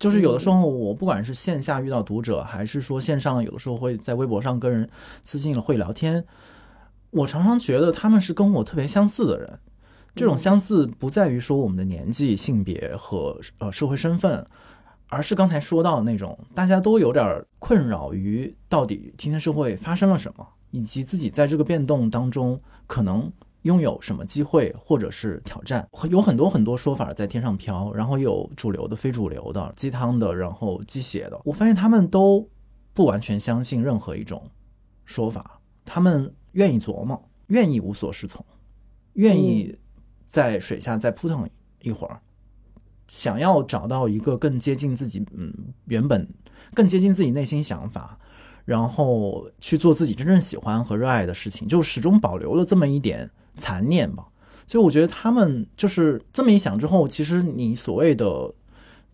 [0.00, 4.90] 就是有的时候我不管是线下遇到读者，还是说线上有的时候会在微博上跟人
[5.22, 6.24] 私信了会聊天。
[7.10, 9.58] 我常常觉得他们是跟我特别相似的人，
[10.14, 14.46] 这种相似不在于说我们的年纪、性别和呃社会身份，
[15.08, 31.40] 而是刚才说到的那种，大家都有点困扰于到底今天社会发生了什么，以及自己在这个变动当中可能拥有什么机会或者是挑战，有很多很多说法在天上飘，然后有主流的、非主流的、鸡汤的，然后鸡血的。
[31.44, 32.46] 我发现他们都
[32.92, 34.42] 不完全相信任何一种
[35.06, 36.30] 说法，他们。
[36.58, 38.44] 愿意琢磨，愿意无所适从，
[39.12, 39.78] 愿意
[40.26, 41.48] 在水下再扑腾
[41.82, 42.20] 一会儿，
[43.06, 46.28] 想要找到一个更接近自己，嗯，原本
[46.74, 48.18] 更接近自己内心想法，
[48.64, 54.26] 然后去做自己真正喜欢和热爱的事情，就始终保留了这么一点残念吧。
[54.66, 58.52] 所以我觉得他们就是这么一想之后，其实你所谓的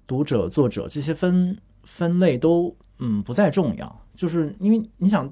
[0.07, 5.31] 读者、作者这些分分类都嗯不再重要，就是因为你想。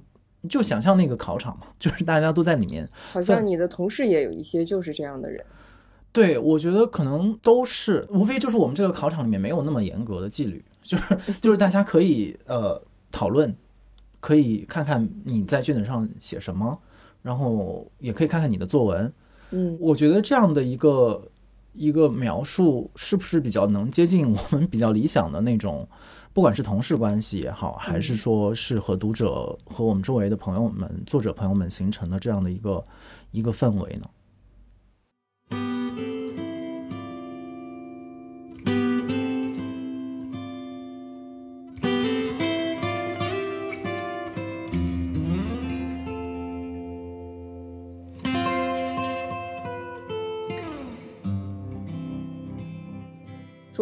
[0.48, 2.88] 就想象那个考场嘛，就是大家都在里面。
[3.12, 5.44] 好像你的同事也有一些就是这样的人。
[6.10, 13.54] 对，我觉得可能都是，无非就是我们这个考场里面没有那么严格的纪律，就是就是大家可以呃讨论，
[14.20, 16.78] 可以看看你在卷子上写什么，
[17.22, 19.12] 然后也可以看看你的作文。
[19.52, 21.28] 嗯，我觉得这样的一个
[21.72, 25.88] 一个描述是不是比较能接近我们比较理想的那种？
[26.34, 32.84] 不管是同事关系也好，还是说是和读者和我们周围的朋友们、作者朋友们形成的这样的一个
[33.30, 34.08] 一个氛围呢？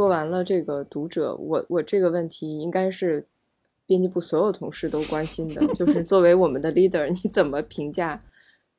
[0.00, 3.22] 说完了这个读者，我我这个问题应该是
[3.84, 8.18] 编辑部所有同事都关心的，就是作为我们的 leader，你怎么评价？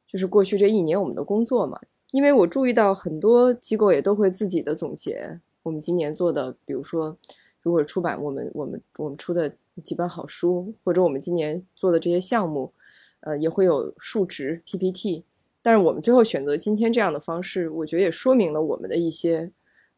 [0.07, 1.79] 就是过去这一年我们的工作嘛？
[2.09, 7.15] 因为我注意到很多机构也都会自己的总结我们今年做的，比如说，
[7.61, 9.53] 如果出版我们我们我们出的
[9.83, 12.73] 几本好书，或者我们今年做的这些项目，
[13.19, 15.23] 呃，也会有数值 PPT。
[15.61, 19.51] 但是我们最后选择今天这样的方式，我觉得也说明了我们的一些，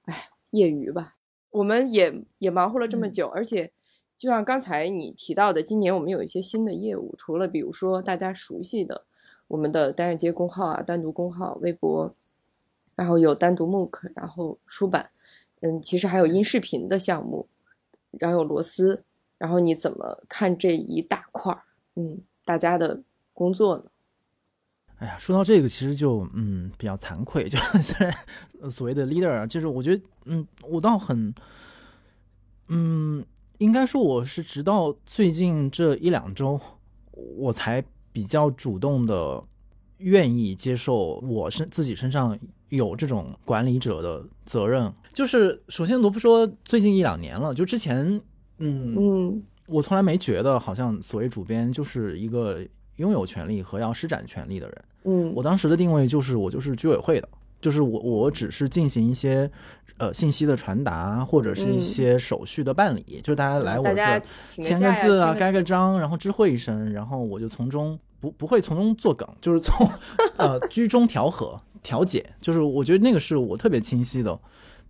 [0.04, 1.18] 哎，业余吧。
[1.52, 3.72] 我们也也忙活了这么久，而且
[4.18, 9.06] 就像刚才你提到的，今年我们有一些新的业务，除了比如说大家熟悉的
[9.48, 12.16] 我们的单人街公号啊、单独公号、微博，
[12.96, 15.12] 然后有单独 MOOC，然后出版，
[15.62, 17.48] 嗯，其实还有音视频的项目，
[18.12, 19.04] 然后有螺丝，
[19.38, 21.64] 然后你怎么看这一大块儿？
[21.96, 23.86] 嗯，大家的工作呢？
[25.00, 31.34] 哎呀，说到这个，其实就嗯比较惭愧，就 虽然所谓的 leader 啊，就是我觉得嗯，我倒很
[32.70, 33.24] 嗯，
[33.58, 36.60] 应该说我是直到最近这一两周，
[37.12, 39.44] 我才比较主动的
[39.98, 42.38] 愿意接受我身自己身上
[42.70, 44.92] 有这种管理者的责任。
[45.14, 48.06] 就是首先，罗布说最近一两年了，就之前
[48.60, 52.66] 嗯嗯，我从来没觉得好像所谓主编就是一个
[52.98, 54.84] 拥有权利和要施展权利的人。
[55.04, 57.28] 嗯，我当时的定位就是我就是居委会的，
[57.60, 59.50] 就是我我只是进行一些
[59.98, 69.90] 呃信息的传达或者是一些手续的办理，就是大家来我这请签个字啊，盖个章，然后知会一声，然后我就从中不不会从中作梗，就是从
[70.38, 74.40] 呃居中调和调解，就是我觉得那个是我特别清晰的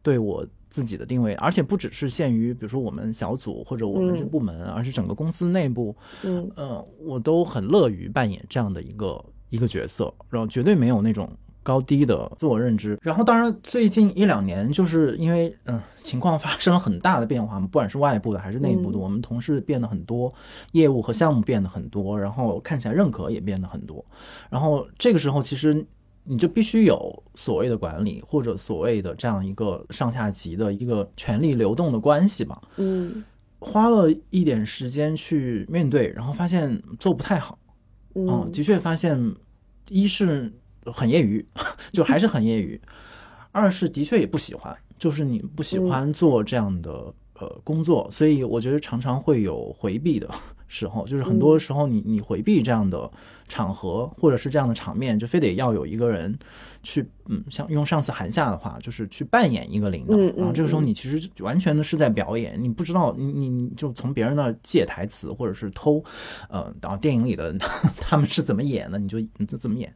[0.03, 11.29] 对我自己的定位，而且不只是限于比如说我们小组或者我们这嗯部门，而是整个公司内部，嗯呃，我都很乐于扮演这样的一个一个角色，然后绝对没有那种
[11.61, 12.97] 高低的自我认知。
[13.03, 20.33] 然后，当然最近一两年，就是因为嗯、情况发生了很大的变化嘛，不管是外部的还是内部的，嗯我们同事变得很多，
[20.71, 24.03] 业务和项目变得很多，然后看起来认可也变得很多。
[24.49, 25.85] 然后这个时候，其实
[26.25, 32.61] 你就必须有所谓的管理，或者所谓的这样一个上下级的一个权力流动的关系吧。
[32.77, 33.23] 嗯
[33.59, 37.57] 花了一点时间去面对，然后发现做不太好。
[38.13, 39.35] 嗯嗯，的确发现，
[39.87, 40.51] 一是
[40.85, 41.45] 很业余，
[41.93, 42.77] 就还是很业余；
[43.53, 50.29] 二是的确也不喜欢，就是你不喜欢做这样的、呃工作，所以我觉得常常会有回避的
[50.73, 53.09] 时候，就是很多时候你你回避这样的
[53.47, 56.35] 场合或者是这样的场面，就非得要有一个人
[56.81, 66.03] 去，嗯，像用上次韩夏的话，就是去扮演一个领导，然后这个时候嗯你其实完全的是在表演，你不知道你你你就从别人那儿借台词或者是偷，
[66.49, 67.55] 呃，然后电影里的
[68.01, 69.93] 他们是怎么演的，你就你就怎么演。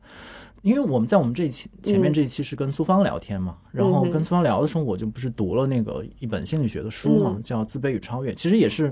[0.64, 2.14] 因为我们在我们这一期前面嗯。
[2.14, 7.44] 这一期是跟苏芳聊天嘛，然后跟苏芳聊的时候，我就不是读了那个一本心理学的书嘛，嗯。
[7.44, 8.92] 叫《自卑与超越》，其实也是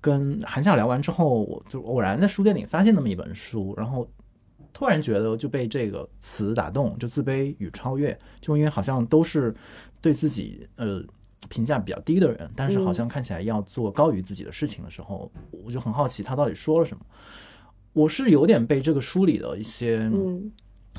[0.00, 4.08] 跟韩夏聊完之后，我就偶然在书店里发现那么一本书，然后
[4.72, 9.54] 突然觉得就被这个词打动，就自卑与超越，就因为好像都是
[10.00, 11.02] 对自己呃
[11.48, 17.04] 评价比较低的人，但是好像看起来要做高于自己的事情的时候，我就很好奇他到底说了什么。
[17.92, 20.50] 我是有点被这个书里的一些嗯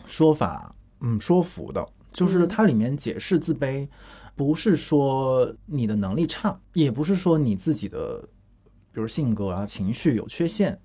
[0.08, 2.48] 说法，嗯，说服的，就是嗯。
[2.50, 3.88] 它里面解释自卑，
[4.36, 8.28] 不是说你的能力差，也不是说你自己的，
[8.92, 10.80] 比如性格啊、情绪有缺陷，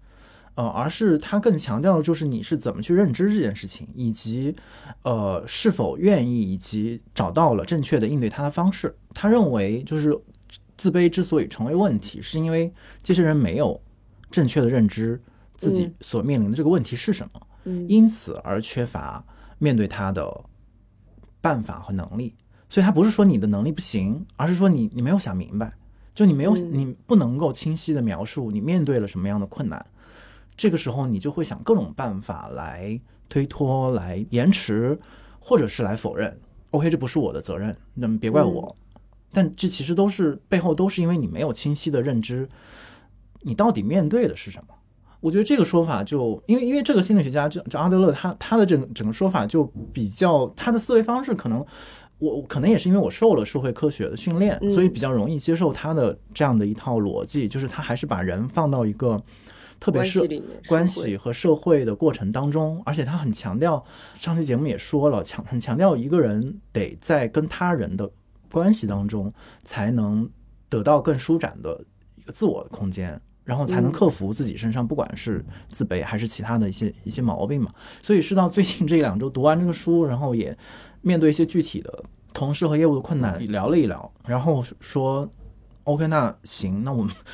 [0.55, 4.55] 呃，而是他更强调的就是你是怎么去认知这件事情，以及
[5.03, 8.95] 呃是否愿意，以及找到了正确的应对他的方式。
[9.13, 10.17] 他认为，就是
[10.77, 13.81] 自卑之所以成为问题，是因为这些人没有
[14.31, 15.21] 正确的认知
[15.57, 17.47] 自己嗯所面临的这个问题是什么。
[17.65, 19.25] 嗯因此而缺乏
[19.59, 20.45] 面对他的
[21.41, 22.35] 办法和能力。
[22.69, 25.73] 所以他不是说你的能力不行，而是说你你没有想明白，
[26.17, 29.85] 就你没有、嗯你不能够清晰的描述你面对了什么样的困难。
[30.57, 32.99] 这个时候你就会想各种办法来
[33.29, 34.99] 推脱、来延迟，
[35.39, 36.41] 或者是来否认。
[36.71, 38.75] OK，这不是我的责任，那么别怪我。
[39.31, 42.49] 但这其实都是背后都是因为你没有清晰的认知，
[43.43, 44.75] 你到底面对的是什么。
[45.21, 51.65] 我觉得这个说法就因为因为这个心理学家就就阿德勒他他的整个整个说法就比较他的思维方式可能
[52.19, 54.71] 我可能也是因为我受了社会科学的训练，嗯。
[54.71, 59.23] 所以比较容易接受他的这样的一套逻辑，就是他还是把人放到一个
[59.79, 60.27] 特别是
[60.67, 63.83] 关系和社会的过程当中，而且他很强调，
[64.15, 68.11] 上期节目也说了，强很强调一个人得在跟他人的
[68.51, 69.31] 关系当中
[69.63, 70.27] 才能
[70.71, 73.93] 得到更舒展的一个自我的空间，然后才能嗯。
[73.93, 77.71] 克服自己身上不管是自卑还是其他的一些一些毛病嘛。
[78.01, 80.57] 所以是到最近这两周读完这个书，然后也
[81.07, 82.03] 面对一些具体的
[82.35, 85.29] 同事和业务的困难聊了一聊，然后说
[85.85, 87.15] OK，那行，那我们。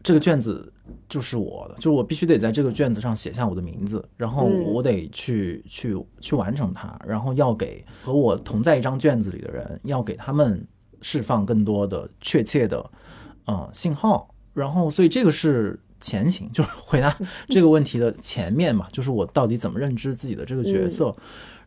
[0.00, 0.72] 这个卷子
[1.08, 10.66] 就是我的，就是我必须得在这个卷子上写下我的名字，然后嗯我得去、去去完成它，然后要给和我同在一张卷子里的人，要给他们
[11.02, 12.90] 释放更多的确切的
[13.44, 17.14] 呃信号，然后所以这个是前情，就是回答
[17.48, 21.14] 这个问题的前面嘛，就是我到底怎么认知自己的这个角色，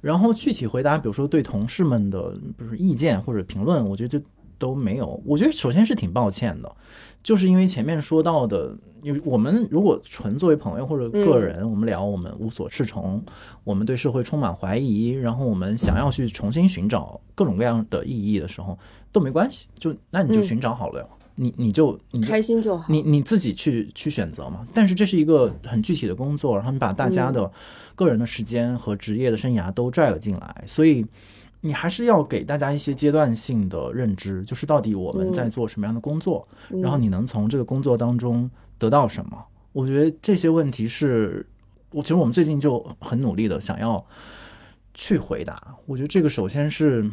[0.02, 4.22] 然后具体回答，比如说对同事们的不是意见或者评论，我觉得
[4.58, 5.22] 都没有。
[5.26, 6.76] 我觉得首先是挺抱歉的，
[7.24, 13.24] 就是因为前面说到的，因为我们如果纯作为朋友或者个人，我们聊我们无所适从，
[13.64, 18.78] 我们对社会充满怀疑，然后我们想要去重新寻找各种各样的意义的时候，
[19.12, 21.08] 都没关系，就那你就嗯寻找好了呀。
[21.36, 22.86] 你你就你就开心就好。
[22.88, 24.66] 你你自己去去选择嘛。
[24.74, 27.52] 但是这是一个很具体的工作，然后你把大家的
[27.96, 31.06] 个人的时间和职业的生涯都拽了进来，所以
[31.62, 39.44] 你还是要给大家一些阶段性的认知，就是到底我们在做什么样的工作，嗯然后你能从这个工作当中得到什么。
[39.72, 41.46] 我觉得这些问题是
[41.92, 44.06] 我其实我们最近就很努力的想要
[44.94, 45.76] 去回答。
[45.86, 47.10] 我觉得这个首先是。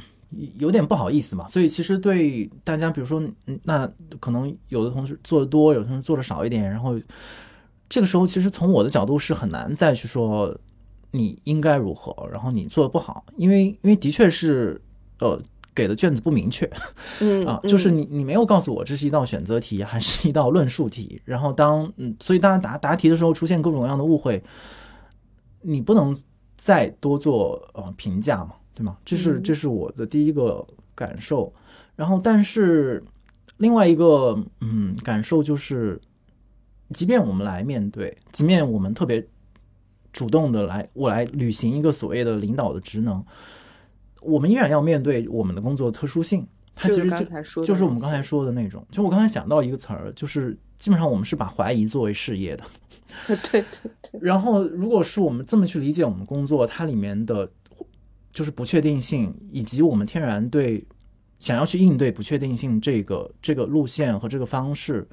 [0.59, 7.01] 有点不好意思嘛，所以其实对大家，比如说，嗯那可能有的同事做的多，有的同事做的少一点，然后
[7.89, 10.55] 这个时候其实从我的角度是很难再去说
[11.13, 14.79] 你应该如何，然后你做的不好，因为因为的确是
[15.21, 15.41] 呃
[15.75, 16.71] 给的卷子不明确
[17.21, 24.43] 嗯啊，就是你你没有告诉我这是一道选择题还是一道论述题，然后当嗯，所以大家答答题的时候出现各种各样的误会，
[25.63, 26.15] 你不能
[26.59, 28.51] 再多做呃评价嘛。
[28.79, 28.97] 对吗？
[29.05, 30.65] 这是嗯这是我的第一个
[30.95, 31.53] 感受，
[31.97, 33.03] 然后但是
[33.57, 36.01] 另外一个嗯感受就是，
[36.95, 39.27] 即便我们来面对，即便我们特别
[40.13, 43.25] 主动的来我来履行一个所谓的领导的职能，
[44.23, 46.47] 我们依然要面对我们的工作特殊性。
[46.81, 52.63] 它其实就就是我们刚才说的那种，就我刚才想到一个词儿，就是基本上我们是把怀疑作为事业的。
[53.27, 53.65] 对对
[54.13, 57.51] 对，然后，如果是我们这么去理解我们工作，它里面的
[58.39, 60.87] 就是不确定性，以及我们天然对
[61.41, 65.05] 想要去应对不确定性这个这个路线和这个方式，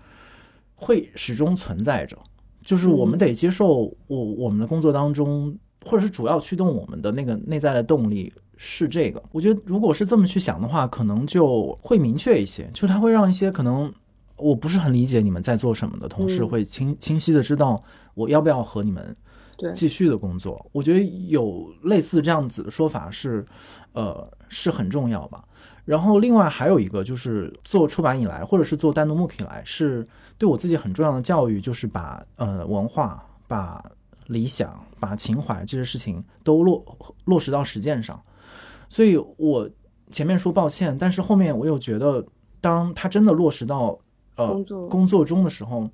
[0.75, 2.15] 会始终存在着。
[2.61, 9.19] 就是我们得接受我我们的工作当中，或者是主要驱动我们的那个内在的动力是这个。
[9.31, 13.91] 我觉得如果是这么去想的话，可能就会明确一些，就是它会让一些可能
[14.37, 17.83] 我不是很理解你们在做什么的同事，嗯会清清晰的知道
[18.13, 19.34] 我要不要和你们对
[19.73, 20.63] 继续的工作。
[20.71, 23.45] 我觉得有类似这样子的说法是，
[23.93, 25.43] 呃，是很重要吧。
[25.85, 33.83] 然后另外还有一个就是做出版以来，或者是做单独 MOOC 以来，是对我自己很重要的教育，就是把呃文化、把
[34.27, 36.83] 理想、把情怀这些事情都落
[37.25, 38.19] 落实到实践上。
[38.89, 39.69] 所以我
[40.09, 42.25] 前面说抱歉，但是后面我又觉得，
[42.59, 43.95] 当他真的落实到
[44.37, 45.87] 呃工作工作中的时候，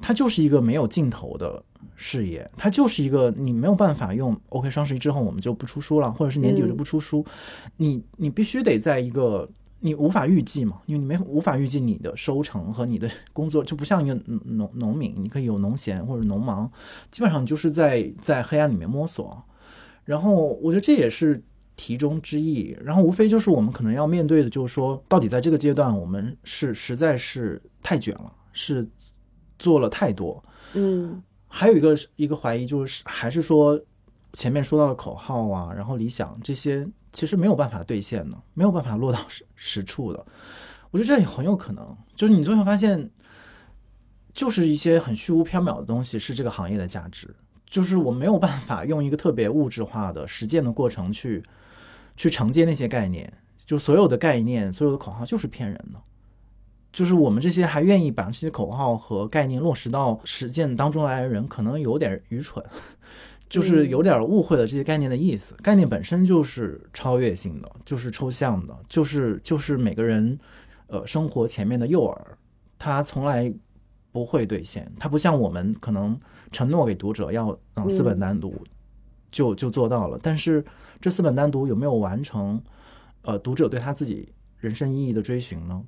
[0.00, 1.62] 它就是一个没有尽头的
[1.96, 7.24] 事业，它就是一个你没有办法用 OK 双十一之后我们就不出书了，或者是年底我就不出书，
[7.76, 9.48] 你你必须得在一个
[9.80, 16.70] 你无法预计嘛，因为你没无法预计你的收成和你的 工作，就不像一个农农农民，你可以有农闲或者农忙，
[17.10, 19.42] 基本上你就是在在黑暗里面摸索。
[20.04, 21.42] 然后我觉得这也是
[21.76, 28.86] 题中之意，然后无非就是我们可能要面对的，就是说到底在这个阶段我们是实在是太卷了，是
[29.58, 30.42] 做了太多，
[30.74, 33.80] 嗯还有一个一个怀疑就是，还是说
[34.32, 40.26] 前面说到的口号啊，然后理想这些，其实没有办法兑现的，没有办法落到实实处的。
[40.90, 43.08] 我觉得这也很有可能，就是你最后发现，
[44.32, 47.32] 就是一些很虚无缥缈的东西是这个行业的价值，
[47.66, 51.42] 就是我没有办法用一个特别物质化的实践的过程去
[52.16, 53.32] 去承接那些概念，
[53.64, 56.00] 就所有的概念、所有的口号就是骗人的。
[56.94, 62.64] 就是我们这些还愿意把这些口号和概念落实到实践当中来的人，可能有点愚蠢，
[63.50, 65.56] 就是有点误会了这些概念的意思。
[65.56, 70.38] 概念本身就是超越性的，就是抽象的，就是就是每个人
[70.86, 72.16] 呃生活前面的诱饵，
[72.78, 73.52] 它从来
[74.12, 74.88] 不会兑现。
[74.96, 76.16] 它不像我们可能
[76.52, 78.54] 承诺给读者要嗯四本单读，
[79.32, 80.16] 就就做到了。
[80.22, 80.64] 但是
[81.00, 82.62] 这四本单读有没有完成
[83.22, 85.82] 呃读者对他自己人生意义的追寻呢？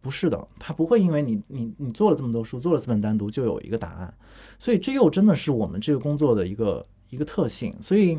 [0.00, 4.14] 不是的，他不会因为你你你做了这么多书，做了四本单独就有一个答案，
[4.58, 8.18] 所以这又真的是我们这个工作的一个一个特性，所以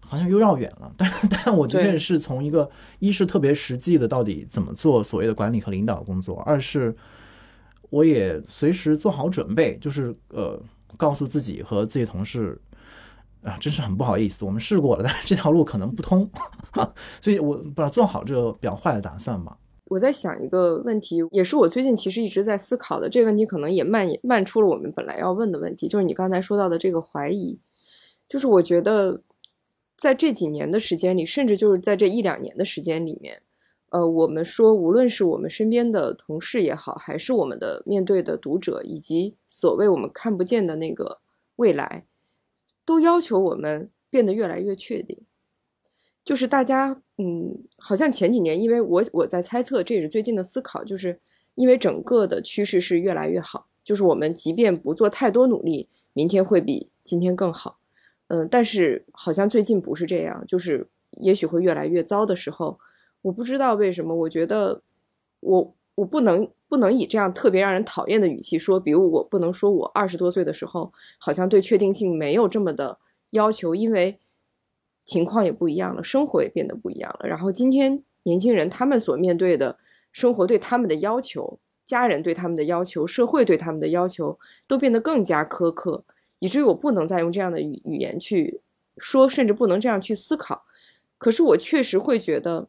[0.00, 0.92] 好像又绕远了。
[0.96, 1.10] 但
[1.44, 2.70] 但我的确是从一个
[3.00, 6.94] 一是特别实际的到底怎么做所谓的管理和领导工作，二是
[7.90, 10.60] 我也随时做好准备，就是呃
[10.96, 12.60] 告诉自己和自己同事。
[13.42, 16.26] 啊，真是很不好意思，我们试过了，但是这条路可能不通，
[17.20, 19.54] 所以我不知道做好这个比较坏的打算吧。
[19.94, 23.08] 我在想一个问题，也是我最近其实一直在思考的。
[23.08, 27.56] 这个问题可能也漫漫出了我们本来要问的问题，就是你刚才说到的这个怀疑。
[28.28, 29.20] 就是我觉得，
[29.96, 33.40] 在这几年的时间里，甚至就是在这一两年的时间里面，
[33.90, 41.18] 呃，我们说，无论是我们身边的同事也好，还是我们的面对的读者，以及所谓我们看不见的那个
[41.54, 42.04] 未来，
[42.84, 45.20] 都要求我们变得越来越确定。
[46.24, 51.20] 就是大家，嗯，好像前几年，因为我我在猜测，这也是最近的思考，就是
[51.54, 57.76] 因为整个的趋势是越来越好，就是我们即便不做太多努力，明天会比今天更好，
[58.28, 62.78] 嗯，但是好像最近不是这样，就是也许会越来越糟的时候，
[63.20, 64.80] 我不知道为什么，我觉得
[65.40, 72.98] 我我不能不能以这样特别让人讨厌的语气说，比如我不能说我二十多岁的时候，好像对确定性没有这么的
[73.28, 74.18] 要求，因为。
[75.04, 77.28] 情况也不一样了，生活也变得不一样了。
[77.28, 79.76] 然后今天年轻人他们所面对的
[80.12, 86.02] 生活对他们的要求，家人对他们的要求，社会对他们的要求都变得更加苛刻，
[86.38, 88.60] 以至于我不能再用这样的语语言去
[88.96, 90.64] 说，甚至不能这样去思考。
[91.18, 92.68] 可是我确实会觉得，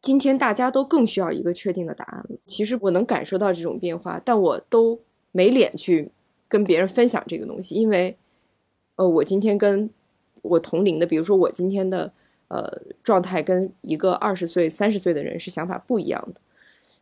[0.00, 2.36] 今天大家都更需要一个确定的答案了。
[2.46, 4.98] 其实我能感受到这种变化，但我都
[5.32, 6.10] 没脸去
[6.48, 8.16] 跟别人分享这个东西，因为，
[8.96, 9.90] 呃，我今天跟。
[10.42, 12.12] 我同龄的，比如说我今天的
[12.48, 16.40] 呃状态跟一个二十岁、三十岁的人是想法不一样的，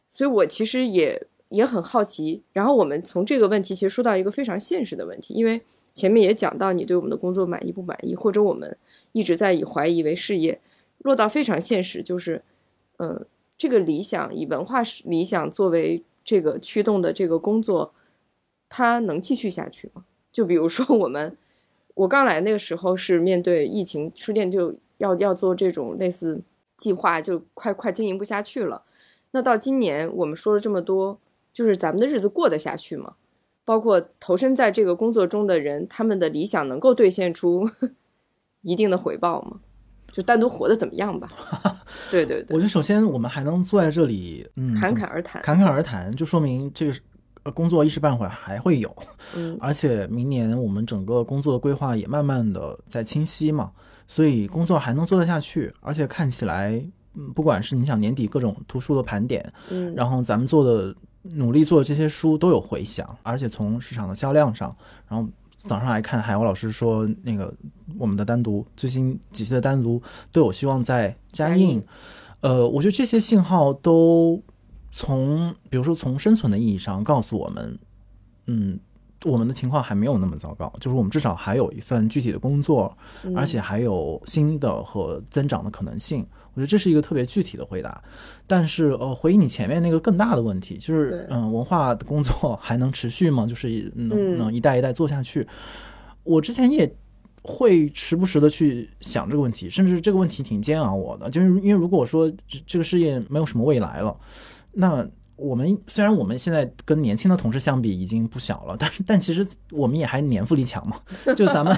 [0.08, 2.42] 所以我其实也也很好奇。
[2.52, 5.60] 然后我们从这个问题其实说到一个非常现实的问题，因为
[5.92, 8.76] 前面也讲到你对我们的工作满意不满意，或者我们
[9.12, 10.60] 一直在以怀疑为事业，
[10.98, 12.42] 落到非常现实，就是
[12.98, 13.26] 嗯，
[13.56, 17.94] 这个理想以文化理想作为这个驱动的这个工作，
[18.68, 20.04] 它能继续下去吗？
[20.30, 21.36] 就比如说我们。
[22.00, 26.40] 我刚来那个时候是面对疫情，书店就要要做这种类似
[26.78, 28.82] 计划，就快快经营不下去了。
[29.32, 31.18] 那到今年我们说了这么多，
[31.52, 33.16] 就是咱们的日子过得下去吗？
[33.66, 37.68] 包括投身在这个工作中的人，他们的理想能够兑现出
[38.62, 39.60] 一定的回报吗？
[40.10, 41.28] 就单独活得怎么样吧？
[42.10, 47.02] 对对对，我觉得首先我们还能坐在这里，嗯，侃侃而谈，侃侃而谈，就说明这个是。
[47.42, 48.94] 呃，工作一时半会儿还会有，
[49.34, 53.72] 嗯，而且明年我们整个工作的规划也慢慢的在清晰嘛，
[54.06, 56.72] 所以工作还能做得下去，而且看起来，
[57.14, 64.70] 嗯，不管是你想年底各种图书的盘点，嗯，然后咱们做的努力做的这些书都有回响，而且从市场的销量上，
[65.08, 65.26] 然后
[65.56, 67.50] 早上来看海鸥老师说那个
[67.98, 71.82] 我们的单独最新几期的单独都有希望在加印，
[72.42, 74.42] 呃，我觉得这些信号都。
[74.90, 77.78] 从比如说从生存的意义上告诉我们，
[78.46, 78.78] 嗯，
[79.24, 82.96] 我们的情况还没有那么糟糕，就是我们至少还有一份具体的工作，
[83.36, 86.26] 而且还有新的和增长的可能性。
[86.52, 88.02] 我觉得这是一个特别具体的回答。
[88.46, 93.46] 但是呃，回应你前面那个更大的问题，就是嗯，文化的工作还能持续吗？
[93.46, 95.46] 就是能能一代一代做下去？
[96.24, 96.92] 我之前也
[97.42, 102.30] 会时不时的去想这个问题，甚至这个问题挺煎熬我的，就是因为如果我说
[102.66, 104.16] 这个事业没有什么未来了。
[104.72, 105.06] 那
[105.36, 110.98] 我们虽然我们现在跟年轻的同事相比已经不小了，但是但其实我们也还年富力强嘛。
[111.34, 111.74] 就咱们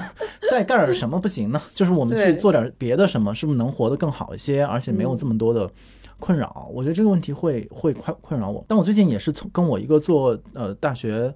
[0.51, 1.61] 再干点什么不行呢？
[1.73, 5.71] 就是我们去做点别的什么，是不是能活得更好一些，而且没有这么多的
[6.19, 6.69] 困扰？
[6.73, 8.65] 我觉得这个问题会会困困扰我。
[8.67, 11.33] 但我最近也是从跟我一个做呃大学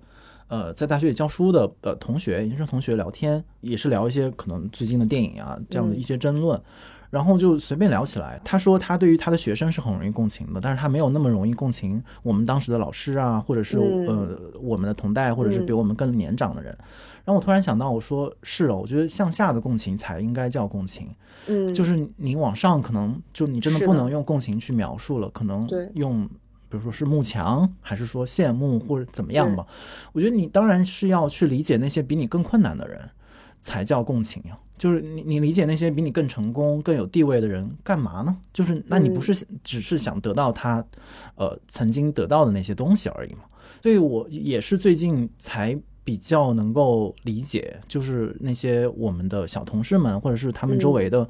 [0.49, 6.61] 呃在大学里教书的呃同学，研究生同学聊天，也是聊一些可能最近的电影啊这样的一些争论。
[7.09, 8.39] 然后就随便聊起来。
[8.43, 16.75] 他说他对于他的学生是很容易共情的，但是他没有那么容易共情我们当时的老师啊，或者是呃我们的同代，或者是比我们更年长的人。
[17.25, 21.09] 然后我突然想到，我说是哦，我觉得向下的共情才应该叫共情。
[21.47, 26.25] 嗯，就是你往上可能就你真的不能用共情去描述了，可能用
[26.69, 29.65] 比如说是慕强，还是说羡慕或者怎么样吧。
[30.13, 33.09] 我觉得你当然是要去理解那些比你更困难的人，
[33.67, 34.57] 才叫共情呀。
[34.77, 38.37] 就是你，你理解那些比你更成功、更有地位的人干嘛呢？
[38.53, 40.85] 就是那你不是只是想得到他，
[41.35, 43.39] 呃，曾经得到的那些东西而已吗？
[43.81, 51.27] 所以我也是最近才比较能够理解，就是那些我们的小同事们，或者是他们周围的，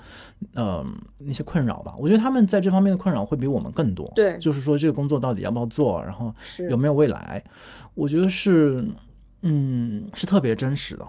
[0.53, 0.85] 呃，
[1.17, 1.95] 那些困扰吧。
[1.97, 4.11] 我觉得他们在这方面的困扰会比我们更多。
[4.13, 6.35] 对，就是说这个工作到底要不要做，然后
[6.69, 7.41] 有没有未来？
[7.95, 8.85] 我觉得是，
[9.41, 11.07] 嗯，是特别真实的。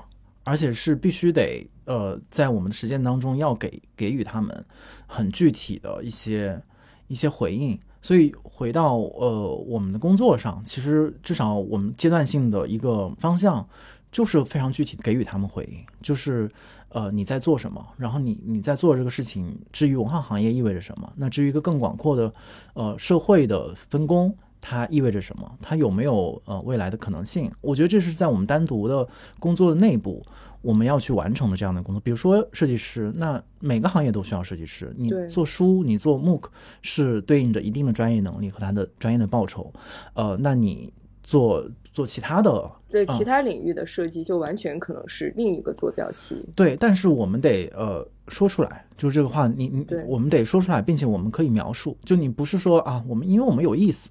[0.49, 4.65] 而且是必须得呃，在我们的实践当中要给给予他们
[5.07, 6.61] 很具体的一些
[7.07, 7.79] 一些回应。
[8.01, 13.67] 所以回到呃我们的工作上，其实至少我们阶段性的一个方向
[14.11, 16.49] 就是非常具体给予他们回应，就是
[16.89, 22.33] 呃你在做什么，然后你你在做这个事情，至于文化行业意味着什么，那至于一个更广阔的
[22.75, 24.35] 呃社会的分工。
[24.61, 25.59] 它意味着什么？
[25.61, 27.51] 它有没有呃未来的可能性？
[27.61, 29.07] 我觉得这是在我们单独的
[29.39, 30.25] 工作的内部，
[30.61, 32.01] 我们要去完成的这样的工作。
[32.01, 34.93] 比如说设计师，那每个行业都需要设计师。
[34.97, 36.45] 你做书，你做 MOOC
[36.83, 39.73] 是对应着一定的专业能力和他的专业的报酬。
[40.15, 40.93] 呃，那你
[41.23, 46.45] 做做其他的，在其他领域的设计，就完全可能是另一个坐标系。
[46.57, 51.97] 对，但是我们得呃说出来，就是这个话，你你我们得说出来，并且我们可以描述。
[52.03, 54.11] 就你不是说啊，我们因为我们有意思。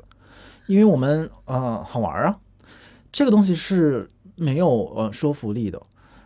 [0.67, 2.39] 因为我们呃好玩啊，
[3.11, 5.81] 这个东西是没有呃说服力的。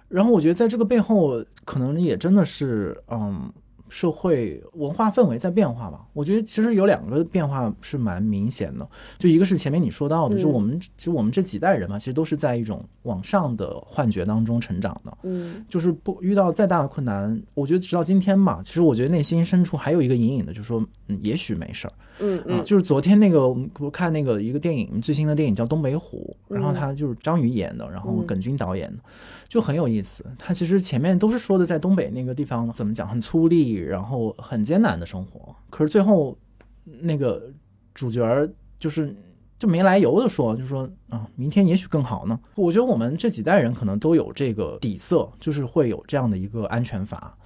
[0.09, 3.51] 然后我觉得在这个背后，可能也真的是嗯。
[3.91, 6.07] 社会文化氛围在变化吧？
[6.13, 8.89] 我觉得其实有两个变化是蛮明显的，
[9.19, 22.41] 就一个是前面你说到的，就我们其实我们这几代人嘛，其实都是在一种往上的幻觉当中成长的，嗯，就是不遇到再大的困难，我觉得直到今天嘛，其实我觉得内心深处还有一个隐隐的，就是说，嗯，也许没事儿，嗯。
[22.47, 23.47] 嗯，就是昨天那个
[23.79, 29.03] 我看那个一个电影，最新的电影叫《东北虎》，然后他就是张宇演的，然后耿军导演的。
[29.49, 35.55] 就很有意思，他其实前面都是说的在东北那个地方怎么讲很粗粝，然后很艰难的生活。
[35.69, 36.37] 可是最后
[36.83, 37.51] 那个
[37.93, 39.15] 主角就是
[39.57, 42.39] 就没来由的说，就说啊，明天也许更好呢。
[42.55, 47.37] 我觉得我们这几代人可能都有这个底色，就是会有这样的一个安全阀。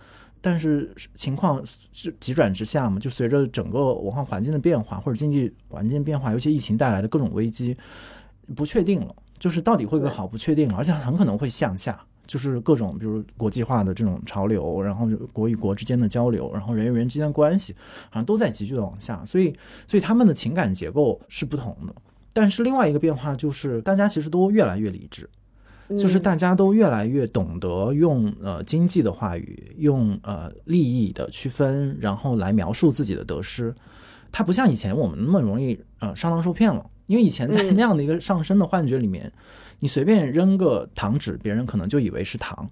[0.41, 7.75] 但是情况是急转直下嘛，就随着整个文化环境的变化或者经济环境变化，尤其疫情带来的各种危机，
[8.55, 9.15] 不确定了。
[9.37, 17.73] 就是到底会不会好不确定了，而且很可能会向下，就是各种比如国际化的这种潮流，然后国与国之间的交流，然后人与人之间的关系，
[18.09, 19.53] 好像都在急剧的往下，所以
[19.87, 21.93] 所以他们的情感结构是不同的。
[22.33, 25.29] 但是另外一个变化就是，大家其实都越来越理智，
[25.89, 33.73] 就是大家都越来越懂得用呃经济的话语，用呃利益的区分，然后来描述自己的得失。
[34.31, 36.89] 它不像以前我们那么容易呃上当受骗了。
[37.07, 39.31] 因为以前在那样的一个上升的幻觉里面，
[39.79, 42.67] 你随便扔个糖纸，别人可能就以为是糖。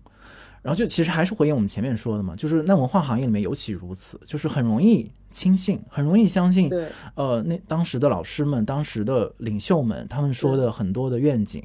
[0.63, 6.69] 然后就其实还是回应我们前面说的嘛，就是那文化行业里面尤其如此，就是很容易轻信，很容易相信。
[6.69, 11.61] 对，呃，那当时的老师们、当时的领袖们，他们说的很多的愿景，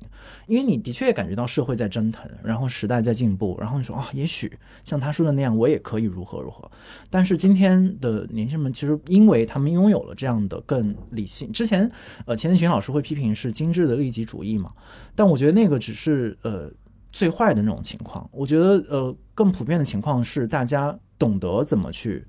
[0.49, 6.69] 因为你的确也感觉到社会在蒸腾，然后时代在进步，然后你说啊，也许像他说的那样，我也可以如何如何。
[7.09, 11.89] 但是今天的年轻人们，其实因为他们拥有了这样的更理性，之前
[12.27, 14.73] 呃，钱德群老师会批评是精致的利己主义嘛，
[15.15, 16.69] 但我觉得那个只是呃。
[17.13, 22.25] 最坏的那种情况，我觉得呃，更普遍的情况是大家懂得怎么去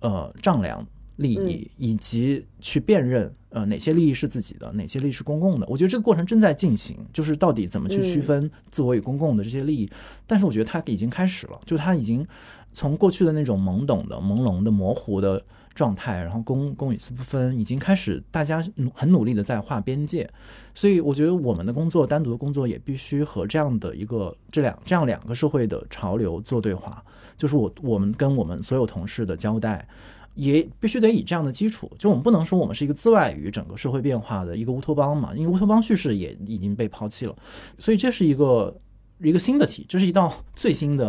[0.00, 5.66] 呃丈量利益，以及去辨认呃哪些利益是自己的，哪些利益是公共的。
[5.68, 9.90] 我觉得这个过程正在进行，就是到底怎么去区分自我与公共的这些利益。
[10.26, 12.26] 但是我觉得它已经开始了，就它已经
[12.72, 15.44] 从过去的那种懵懂的、朦胧的、模糊的。
[15.74, 20.28] 状态，然后公公与私不分，已经开始，大家努很努力的在划边界，
[20.74, 27.02] 所以我觉得我们的工作，单独的工作也必须和这样的一个这两这样两个社会的潮流做对话，
[27.36, 29.88] 就是我我们跟我们所有同事的交代，
[30.34, 37.36] 也必须得以这样的基础，就我们不能说我们是一个自外于整个社会变化的一个乌托邦嘛，因为乌托邦叙事也已经被抛弃了，
[37.78, 38.76] 所以这是一个。
[39.22, 41.08] 一个新的题，这是一道最新的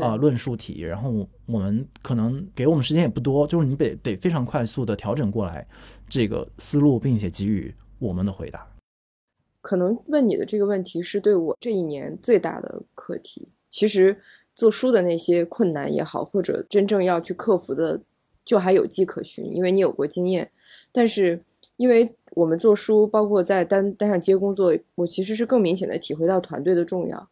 [0.00, 0.82] 啊论述题。
[0.82, 5.66] 然后我们可能给我们时间也不多，就是你得得非常快速的调整过来
[6.08, 8.66] 这个思路，并且给予我们的回答。
[9.60, 13.48] 可能问你的这个问题是对我这一年最大的课题。
[13.68, 14.18] 其实
[14.54, 18.00] 做书的那些困难也好，或者真正要去克服的，
[18.44, 20.50] 就还有迹可循，因为你有过经验。
[20.92, 21.40] 但是
[21.76, 27.28] 因为我们做书，包括在单单向街工作，我其实是更明显的体会到团队的重要。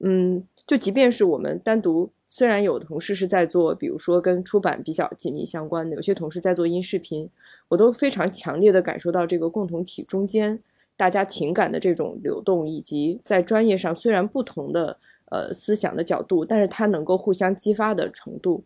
[0.00, 7.28] 嗯，就即便是我们单独，虽然有的同事是在做，比如说跟出版比较紧密相关的，有些同事在做音视频，
[7.68, 10.60] 我都非常强烈的感受到这个共同体中间
[10.96, 14.98] 大家情感的这种流动，以及在专业上虽然不同的
[15.30, 18.62] 呃思想的角度，但是它能够互相激发的程度。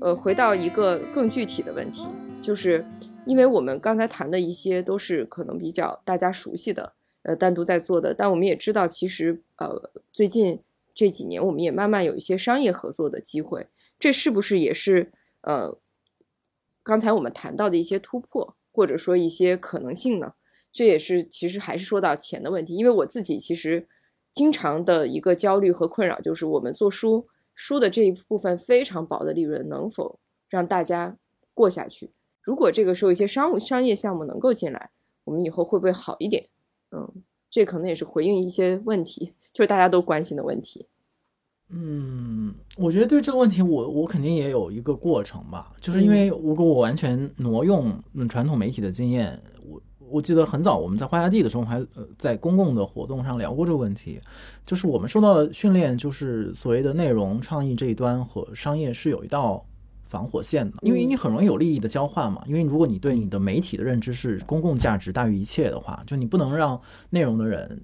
[0.00, 2.06] 呃，回到一个更具体的问题，
[2.42, 2.84] 就是
[3.24, 10.60] 因为我们刚才谈的一些都是可能比较大家熟悉的，呃，单独在做的，但我们也知道，其实呃，最近
[10.94, 13.66] 这几年我们也慢慢有一些商业合作的机会，
[13.98, 15.12] 这是不是也是
[15.42, 15.76] 呃，
[16.82, 20.34] 刚才我们谈到的一些突破，或者说一些可能性呢？
[20.72, 23.88] 这也是其实还是说到钱的问题，因为我自己其实
[24.30, 31.16] 经常的一个焦虑和困扰就是，我们做书书的这一部分非常薄的利润能否让大家
[31.52, 32.12] 过下去？
[32.42, 34.90] 如果这个时候一些商务商业项目能够进来，
[35.24, 36.46] 我们以后会不会好一点？
[36.92, 37.10] 嗯，
[37.50, 40.86] 这可能也是回应一些问题， 就是大家都关心的问题。
[41.70, 49.42] 嗯，我觉得对这个问题，我我肯定也有一个过程吧，就是因为如果我完全挪用传统媒体的经验，
[50.08, 54.20] 我我记得很早我们在花家地的时候，还呃在公共的活动上聊过这个问题，
[54.64, 59.64] 就是我们受到的训练，就是所谓的内容创意这一端和商业是有一道
[60.04, 66.80] 防火线的，因为你很容易有利益的交换嘛，因为如果你对你的媒体的认知是公共价值大于一切的话，就你不能让
[67.10, 67.80] 内容的人。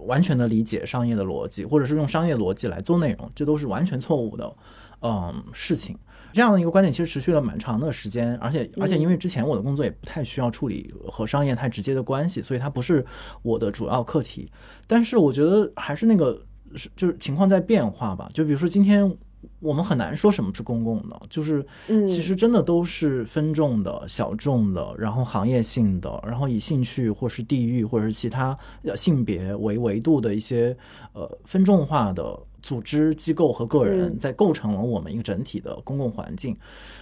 [0.00, 4.56] 完全的理解商业的逻辑，或者是用商业逻辑来做内容，这都是完全错误的，
[5.00, 5.98] 嗯，事情。
[6.36, 13.04] 这样的一个观点其实持续了蛮长的时间，而且而且因为之前我的工作也不太需要处理和商业太直接的关系，所以它不是
[13.40, 14.46] 我的主要课题。
[14.86, 16.38] 但是我觉得还是那个
[16.74, 18.28] 是就是情况在变化吧。
[18.34, 19.16] 就比如说今天。
[19.60, 21.64] 我们很难说什么是公共的，就是
[22.04, 28.56] 其实真的都是分众的小众的，然后行业性的，然后以兴趣或是地域或者是其他
[28.96, 30.76] 性别为维度的一些
[31.12, 36.56] 呃分众化的组织机构和个人，在构成了我们一个整体的公共环境。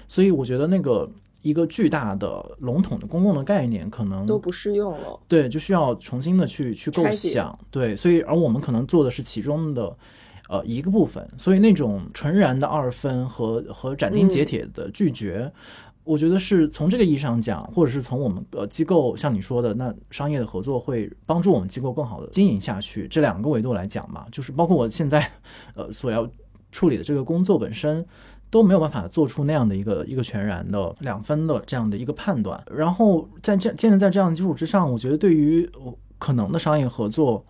[0.07, 1.11] 所以我觉得那个
[1.41, 7.59] 一个巨大的笼统的公共的概念可能都不适用了，对，就需要重新的去去构想。
[7.71, 9.97] 对，所以而我们可能做的是其中的。
[10.47, 15.51] 呃，一个部分，所以那种纯然的二分和和斩钉截铁的拒绝，
[16.05, 25.31] 我觉得是从这个意义上讲，或者是从我们呃机构像你说的，那商业的合作会帮助我们机构更好的经营下去，这两个维度来讲嘛， 就是包括我现在
[25.75, 26.29] 呃所要
[26.71, 28.05] 处理的这个工作本身
[28.51, 35.69] 都没有办法做出那样的一个一个全然的两分的这样的一个判断，然后在这建立在这样的基础之上，我觉得对于
[36.19, 37.45] 可能的商业合作。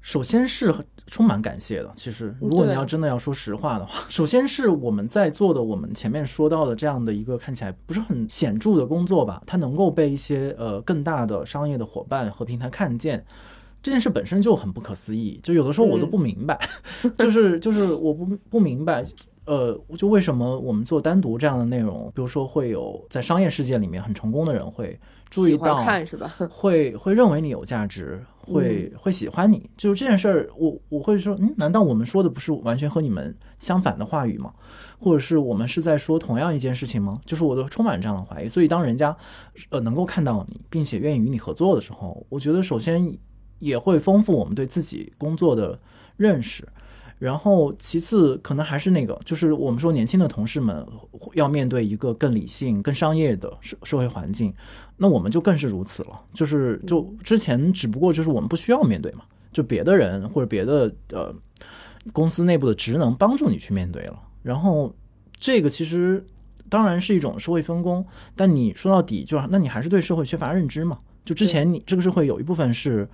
[0.00, 0.70] 首先是
[1.06, 1.92] 充满感谢的。
[1.94, 13.24] 其实，如果你要真的要说实话的话，首先是我们在做的，我们前面说到的这样的一个看起来不是很显著的工作吧，它能够被一些呃更大的商业的伙伴和平台看见，
[13.82, 15.38] 这件事本身就很不可思议。
[15.42, 16.58] 就有的时候我都不明白，
[17.18, 19.04] 就是就是我不不明白。
[19.46, 26.34] 呃，就为什么我们做单独这样的内容，比如说会有在商业世界里面很成功的人会注意到，是吧？
[26.50, 29.68] 会会认为你有价值，会会喜欢你。
[29.76, 34.52] 就是这件事儿，我我会说，嗯，难道我们说的不是完全和你们相反的话语吗？
[34.98, 37.20] 或者是我们是在说同样一件事情吗？
[37.26, 38.48] 就是我都充满这样的怀疑。
[38.48, 39.14] 所以当人家
[39.68, 43.14] 呃能够看到你，并且愿意与你合作的时候，我觉得首先
[43.58, 45.78] 也会丰富我们对自己工作的
[46.16, 46.66] 认识。
[47.18, 50.86] 然后，其次可能还是那个，就是我们说年轻的同事们
[51.32, 54.52] 要面对一个更理性、更商业的社社会环境，
[54.96, 56.20] 那我们就更是如此了。
[56.34, 61.34] 就是就之前只不过就是我们不需要面对嘛，就别的人或者别的呃
[62.12, 64.20] 公司内部的职能帮助你去面对了。
[64.42, 64.94] 然后
[65.38, 66.22] 这个其实
[66.68, 68.04] 当然是一种社会分工，
[68.36, 70.98] 但你说到底就那你还是对社会缺乏认知嘛？
[71.24, 73.08] 就之前你这个社会有一部分是。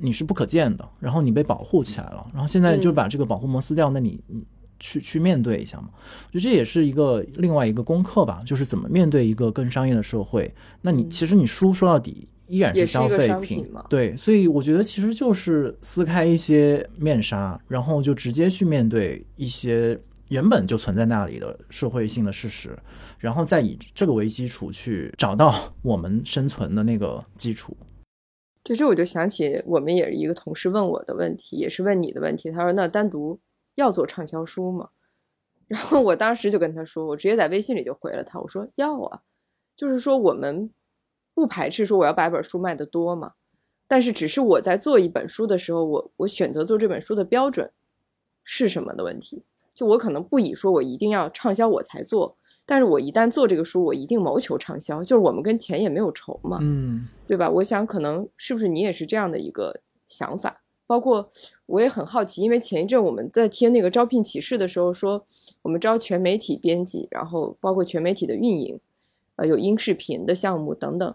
[0.00, 4.42] 你是不可见的，然后你被保护起来了，然后现在就把这个保护膜撕掉，那你你
[4.78, 5.90] 去去面对一下嘛？
[6.32, 10.52] 我觉得这也是一个另外一个功课吧，就是怎么面对一个更商业的社会。
[10.80, 22.76] 那你其实你书说到底依然是消费品，对，所以我觉得其实就是撕开一些面纱，然后就直接去面对一些原本就存在那里的社会性的事实，
[23.18, 27.76] 然后再以这个为基础去找到我们生存的那个基础。
[28.62, 32.50] 对，这我就想起我们也是一个同事问我的问题，也是问你的问题。
[32.50, 33.40] 他说：“那单独
[33.74, 34.90] 要做畅销书吗？”
[35.66, 39.22] 然后我当时就跟他说，我直接在微信里就回了他，我说：“要啊，
[39.76, 40.70] 就是说我们
[41.32, 43.32] 不排斥说我要把一本书卖得多嘛，
[43.88, 47.70] 但是只是我在做一本书的时候，我我选择做这本书的标准
[48.44, 49.44] 是什么的问题。
[49.74, 52.36] 就我可能不以说我一定要畅销我才做。”
[52.70, 57.50] 但是我一旦做这个书，我一定谋求畅销，就是我们跟钱也没有仇嘛，嗯，对吧？
[57.50, 60.62] 我想可能是不是你也是这样的一个想法？
[60.86, 61.28] 包括
[61.66, 65.26] 我也很好奇，因为前一阵我们在贴那个招聘启事的时候说，
[65.62, 68.78] 我们招全媒体编辑，然后包括全媒体的运营，
[69.34, 71.12] 呃，有音视频的项目等等，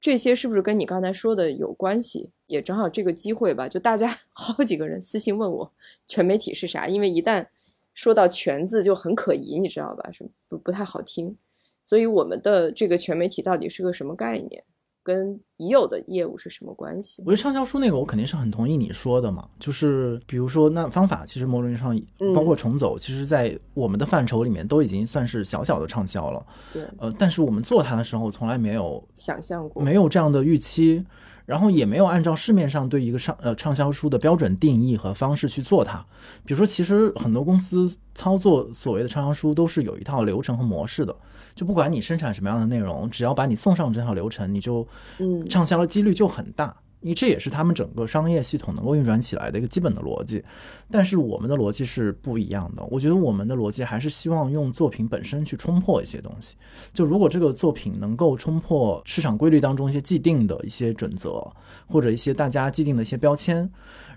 [0.00, 2.30] 这些是不是跟你刚才说的有关系？
[2.46, 5.72] 也正好这个机会吧，就大家 好几个人私信问我
[6.06, 7.48] 全媒体是啥，因为一旦。
[7.94, 10.10] 说到“全”字就很可疑，你知道吧？
[10.12, 11.36] 是不不太好听，
[11.82, 14.62] 所以我们的这个全媒体到底是个什么概念？
[15.04, 17.24] 跟已有的业务是什么关系？
[17.26, 19.48] 我觉得畅销书那个，我肯定是很同意你说的嘛。
[19.58, 22.00] 就是比如说，那方法其实某种意义上，
[22.32, 26.46] 包括重走，其实在我们的范畴里面都已经算是小小的畅销了。
[26.72, 31.04] 对，呃，但是我们做它的时候，从来没有想象过，没有这样的预期。
[31.46, 35.98] 然后也没有按照市面上对一个畅呃畅销书的标准定义和方式去做它。
[36.44, 41.14] 比如说，其实很多公司操作所谓的畅销书都是有一套流程和模式的。
[41.54, 44.86] 就不管你生产什么样的内容，只要把你送上这套流程，你就
[45.18, 46.66] 嗯畅销的几率就很大。
[46.66, 50.42] 因为这也是他们整个商业系统能够运转起来的一个基本的逻辑，
[50.90, 52.84] 但是我们的逻辑是不一样的。
[52.90, 56.56] 我觉得我们的逻辑还是希望用作品本身去冲破一些东西。
[56.92, 61.44] 就如果这个作品能够冲破市场规律当中一些既定的一些准则，
[61.86, 63.68] 或者一些大家既定的一些标签，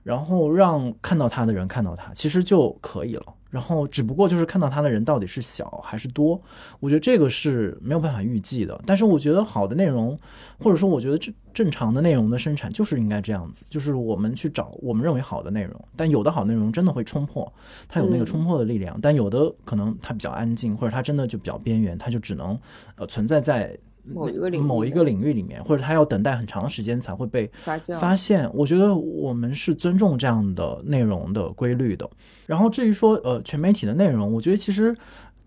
[0.03, 3.25] 然后让看到它的人看到它，其实就可以了。
[3.55, 6.41] 然后，只不过就是看到它的人到底是小还是多，
[6.81, 8.77] 我觉得这个是没有办法预计的。
[8.85, 10.19] 但是，我觉得好的内容，
[10.59, 15.73] 或者说我觉得正正常的内容的生产就是应该这样子，就是我们去找我们认为好的内容。
[15.95, 17.49] 但有的好内容真的会冲破，
[17.87, 22.59] 它有那个冲破的力量；但有的可能它比较安静，或者它真的就比较边缘，它就只能
[22.97, 23.77] 呃存在在。
[24.13, 27.49] 某一个领域，某一个领域里面，或者他要等待很长时间才会被
[27.99, 28.49] 发现。
[28.53, 32.09] 我觉得我们是尊重这样的内容的规律的。
[32.45, 34.95] 然后至于说呃全媒体的内容，我觉得其实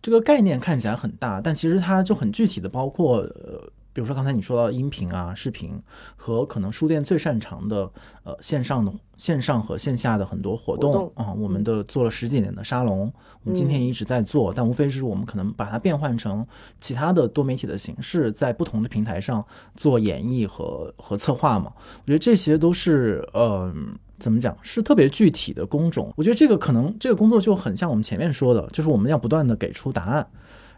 [0.02, 3.62] 这个概念看起来很大，但其实它就很具体的，包括呃。
[3.98, 5.76] 比如说刚才你说到音频啊、视频
[6.14, 7.90] 和可能书店最擅长的
[8.22, 16.46] 呃线上的线上和线下的很多活动啊，我们的做了十几年的沙龙，我们今天也一直在做，但无非是我们可能把它变换成
[16.80, 19.44] 其他的多媒体的形式，在不同的平台上
[19.74, 21.72] 做演绎和和策划嘛。
[21.76, 23.74] 我觉得这些都是呃
[24.20, 26.14] 怎么讲是特别具体的工种。
[26.16, 30.24] 我觉得这个可能这个工作就很像我们前面说的，就是我们要不断的给出答案。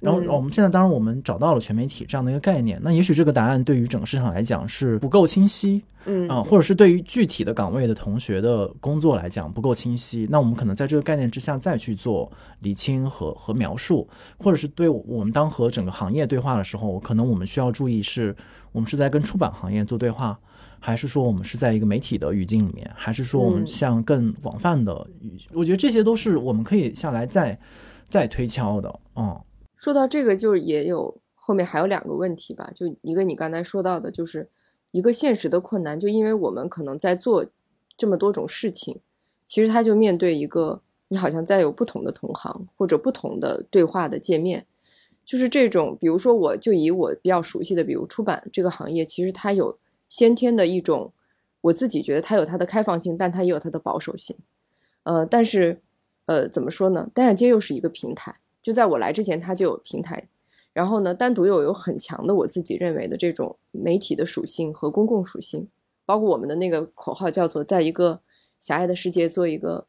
[0.00, 6.26] 然后我们现在当然我们找到了全媒体这样的一个概念，那也许这个答案对于整个市场来讲是不够清晰，嗯。
[6.26, 18.34] 啊，或者是对于具体的岗位的同学的工作来讲不够清晰，那我们可能在这个概念之下再去做理清和和描述，或者是对我们当和整个行业对话的时候，可能我们需要注意是
[18.72, 20.38] 我们是在跟出版行业做对话，
[20.78, 27.58] 还是说我们是在一个媒体的语境里面，还是说我们向更广泛的语，我觉得这些都是我们可以下来再
[28.08, 29.38] 再推敲的，嗯。
[29.80, 34.46] 说到这个，就是也有后面还有两个问题吧，就一个你刚才说到的，就是
[34.90, 37.46] 一个现实的困难，就因为我们可能在做
[37.96, 39.00] 这么多种事情，
[39.46, 44.66] 其实他就面对一个你好像在有不同的同行或者不同的对话的界面，
[45.24, 49.78] 就是这种，比如说我就以我比较熟悉的，比如出版这个行业，其实它有
[50.10, 51.10] 先天的一种，
[51.62, 54.36] 我自己觉得它有它的开放性，但它也有它的保守性，
[55.04, 55.80] 呃，但是
[56.26, 57.10] 呃怎么说呢？
[57.14, 58.34] 单向街又是一个平台。
[58.62, 60.28] 就在我来之前，它就有平台，
[60.72, 65.66] 然后呢，单独又有很强的我自己认为的这种媒体的属性和公共属性，
[66.04, 68.20] 包括我们的那个口号叫做“在一个
[68.58, 69.86] 狭隘的世界做一个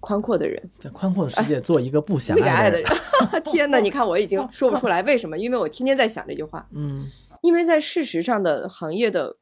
[0.00, 2.90] 宽阔的人”，在宽阔的世界做一个不狭隘的人。
[3.44, 6.68] 天哪，你看我已经说不出来为什么，因为我天天在想这句话。
[6.72, 7.08] 嗯，
[7.40, 9.36] 因为在事实上的行业的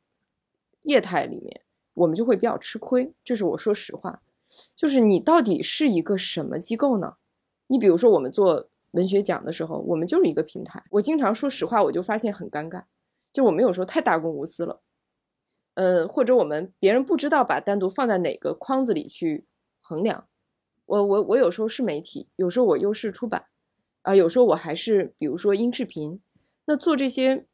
[0.83, 1.63] 业态里面，
[1.95, 3.13] 我们就会比较吃亏。
[3.25, 4.21] 这是我说实话，
[4.77, 7.15] 就是你到底是一个什么机构呢？
[7.67, 10.83] 你比如说，我们做文学奖的时候，我们就是一个平台。
[10.91, 12.85] 我经常说实话，我就发现很尴尬，
[13.33, 14.81] 就我们有时候太大公无私了，
[15.75, 19.47] 呃，或者我们别人不知道把单独放在哪个框子里去
[19.81, 20.29] 衡量。
[20.87, 23.47] 我我我有时候是媒体，有时候我又是出版，
[24.03, 26.21] 啊，有时候我还是比如说音视频。
[26.67, 27.47] 那做这些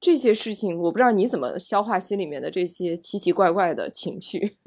[0.00, 4.58] 这些事情，我不知道你怎么消化心里面的这些奇奇怪怪的情绪，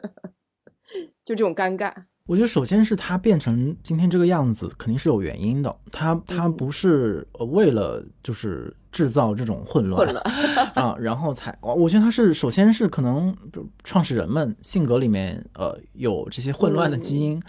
[1.26, 2.06] 就这种尴尬。
[2.28, 5.76] 我觉得首先是它变成今天这个样子，肯定是有原因的。
[5.92, 10.10] 它它不是为了就是制造这种混乱
[10.74, 13.36] 啊，然后才我觉得它是首先是可能
[13.84, 17.40] 创始人们性格里面呃有这些混乱的基因，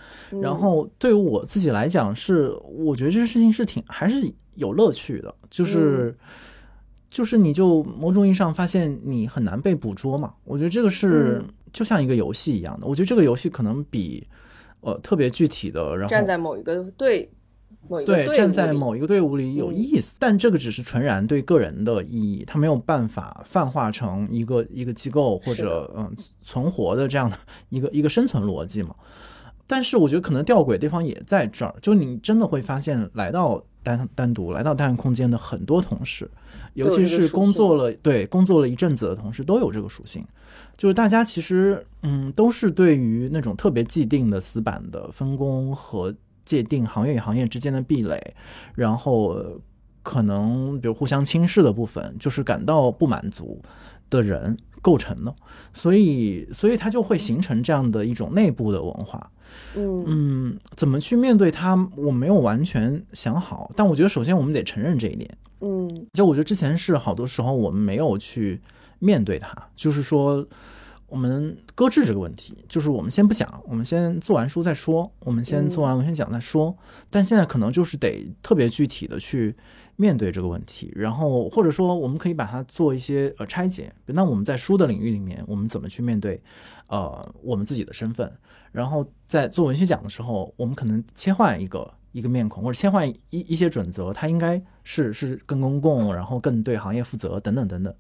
[0.42, 6.14] 然后对于我自己来讲是我觉得这个事情是挺还是有乐趣的，就是
[7.08, 10.34] 就是你就某种意义上发现你很难被捕捉嘛。
[10.44, 12.86] 我觉得这个是就像一个游戏一样的。
[12.86, 14.28] 我觉得这个游戏可能比。
[14.86, 17.28] 呃，特别具体的，然后站在某一个队，
[17.88, 27.36] 某一个对站在某一个队伍里有意思，但这个只是纯然对个人的意义，它没有办法泛化成一个一个机构或者嗯存活的这样的
[27.68, 28.94] 一个一个生存逻辑嘛。
[29.66, 36.30] 但是我觉得可能吊诡地方也在这儿，就你真的会发现，来到单单独来到单人空间的很多同事，
[36.74, 40.24] 尤其是工作了对工作了一阵子的同事，都有这个属性。
[40.76, 46.14] 就是大家其实，嗯，都是对于那种特别既定的死板的分工和
[46.44, 48.34] 界定行业与行业之间的壁垒，
[48.74, 49.60] 然后
[50.02, 53.60] 可能比如互相轻视的部分，就是感到不满足
[54.10, 55.34] 的人构成的，
[55.72, 59.30] 所以所以它就会形成这样的一种内部的文化。
[59.76, 65.28] 嗯嗯，怎么去面对它，我没有完全想好，但我觉得首先我们得承认这一点。
[65.60, 68.60] 嗯就我觉得之前是好多时候我们没有去
[68.98, 70.46] 面对它，就是说
[71.08, 76.76] 我们搁置这个问题，就是我们先不想，我们先做完书再说，我们先做完文学奖再说。
[77.10, 79.54] 但现在可能就是得特别具体的去
[79.94, 83.92] 面对这个问题，然后或者说我们可以把它做一些呃拆解。
[84.06, 86.42] 那我们在书的领域里面，我们怎么去面对
[86.88, 88.30] 呃我们自己的身份？
[88.72, 97.94] 然后在做文学奖的时候，我们可能切换一个一个面孔，或者切换一一些准则，它应该是是更公共，然后更对行业负责等等等等。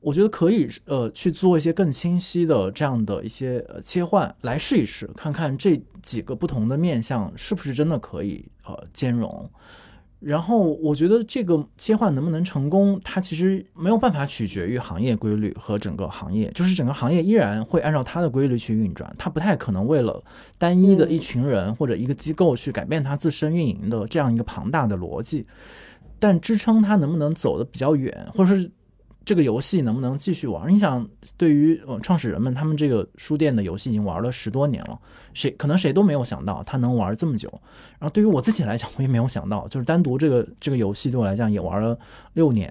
[0.00, 9.48] 我觉得可以呃去做一些更清晰的这样的一些切换，来试一试，看看这几个不同的面向是不是真的可以呃兼容。
[10.24, 20.22] 然后我觉得这个切换能不能成功，它其实没有办法取决于行业规律和整个行业，就是整个行业依然会按照它的规律去运转，它不太可能为了
[20.58, 25.44] 单一的一群人或者一个机构去改变它自身运营的这样一个庞大的逻辑。
[26.18, 28.70] 但支撑它能不能走得比较远，或者是
[29.24, 30.68] 这个游戏能不能继续玩？
[30.70, 34.98] 你想，对于呃创始人们，他们这个书店的游戏已经玩了十多年了，
[35.32, 37.48] 谁可能谁都没有想到他能玩这么久。
[37.98, 41.96] 然后对于我自己来讲，我也没有想到，就是单独这个 这个游戏对我来讲也玩了
[42.32, 42.68] 六年，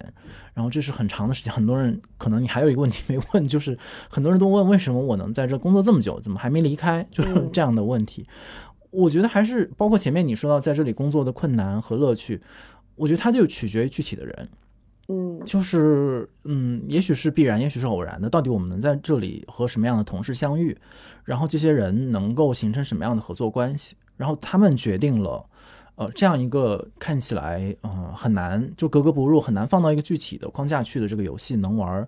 [0.54, 1.54] 然后这是很长的时间。
[1.54, 3.78] 很多人可能你还有一个问题没问，就是
[4.10, 7.06] 很多人都问为什么我能在这工作这么久，怎么还没离开？
[7.12, 8.26] 就是这样的问题。
[8.90, 12.42] 我觉得还是包括前面你说到在这里工作的困难和乐趣，
[12.96, 14.50] 我觉得它就取决于具体的人。
[15.12, 18.30] 嗯就是嗯，也许是必然，也许是偶然的。
[18.30, 20.78] 到底我们能在这里和什么样的同事相遇，
[21.26, 25.44] 然后这些人能够形成什么样的合作关系，然后他们决定了，
[25.96, 32.08] 呃，这样一个看起来嗯、很难就格格不入、很难放到一个具体的框架去的这个游戏能玩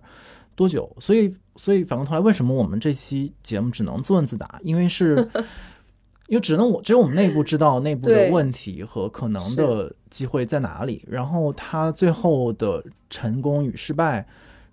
[0.54, 0.90] 多久。
[1.00, 4.58] 所以，所以反过头来，为什么我们这期节目只能自问自答？
[4.62, 5.28] 因为是。
[6.26, 14.26] 因为只能我只有我们内部知道内部的问题和可能的机会在哪里，然后它最后的成功与失败，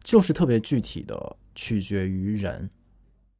[0.04, 2.70] 就是特别具体的取决于人。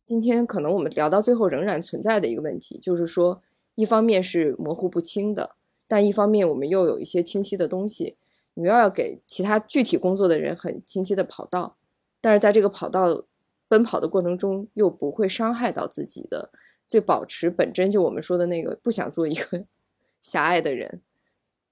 [0.04, 3.42] 今天可能我们聊到最后仍然存在的一个问题，就是说，
[3.76, 5.52] 一方面是模糊不清的，
[5.88, 8.18] 但一方面我们又有一些清晰的东西，
[8.56, 11.78] 你又要给其他具体工作的人很清晰的跑道，
[12.20, 13.24] 但是在这个跑道
[13.70, 16.50] 奔跑的过程中，又不会伤害到自己的，
[16.92, 19.64] 最保持本真，就我们说的那个不想做一个
[20.20, 21.00] 狭隘的人，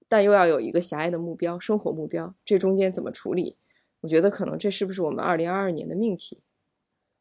[0.08, 3.58] 但又要有一个狭隘的目标，生活目标，这中间怎么处理？
[4.00, 6.40] 我觉得可能这是不是我们二零二二年的命题？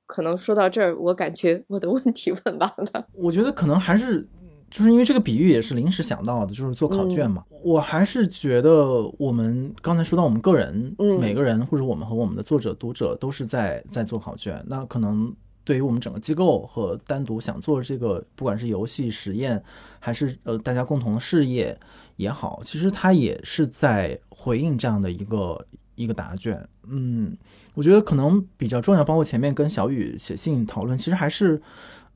[0.06, 3.06] 可能说到这儿，我感觉我的问题问完了。
[3.12, 4.26] 我觉得可能还是
[4.72, 7.44] 就是因为这个比喻也是临时想到的，就是做考卷嘛。
[7.62, 14.64] 我还是觉得我们刚才说到我们个人，嗯每个人或者我们和我们的作者、读者都是在在做考卷。
[14.66, 15.36] 那可能
[15.70, 19.64] 对于我们整个机构和单独想做这个，不管是游戏实验，
[20.00, 21.80] 还是呃大家共同的事业
[22.16, 25.64] 也好，其实它也是在回应这样的一个
[25.94, 26.68] 一个答卷。
[26.88, 27.38] 嗯，
[27.76, 31.62] 我觉得可能比较重要，包括前面跟小雨写信讨论，其实还是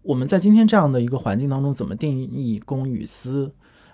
[0.02, 3.54] 我们在今天这样的一个环境当中，怎么定义公与私，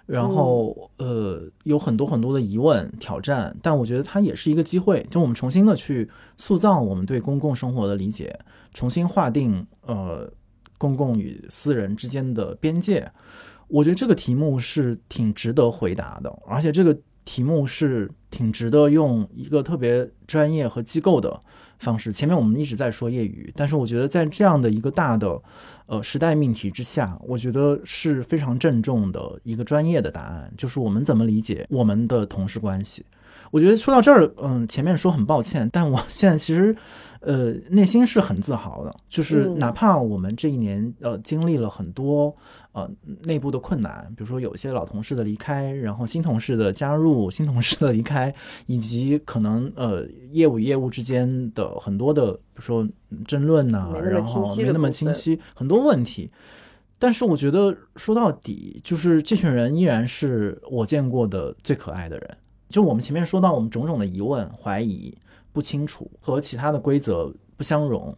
[0.10, 8.40] 然后、呃有很多很多的疑问挑战，但我觉得它也是一个机会，就我们重新的去塑造我们对公共生活的理解，
[8.74, 10.28] 重新划定呃
[10.80, 13.08] 公共与私人之间的边界。
[13.68, 21.40] 我觉得这个题目是挺值得回答的，而且这个题目是挺值得用一个特别专业和机构的
[21.80, 22.14] 方式。
[22.14, 25.42] 前面我们一直在说业余，但是我觉得在这样的一个大的
[25.88, 33.04] 呃时代命题之下，我觉得是非常郑重的一个专业的答案，就是我们怎么理解我们的同事关系。
[33.52, 36.76] 我觉得说到这儿，嗯，前面说很抱歉，但我现在其实，
[37.22, 42.36] 呃，内心是很自豪的，就是嗯哪怕我们这一年呃经历了很多
[42.72, 42.90] 呃
[43.24, 48.34] 内部的困难，比如说有一些老同事的离开，然后新同事的加入，新同事的离开，
[48.68, 56.30] 以及可能呃业务与业务之间的很多的，比如说嗯争论呐、然后没那么清晰，很多问题。
[57.02, 62.38] 但是我觉得说到底，就是这群人依然是我见过的最可爱的人。
[62.68, 65.18] 就我们前面说到，我们种种的疑问、怀疑、
[65.54, 68.14] 不清楚和其他的规则不相容，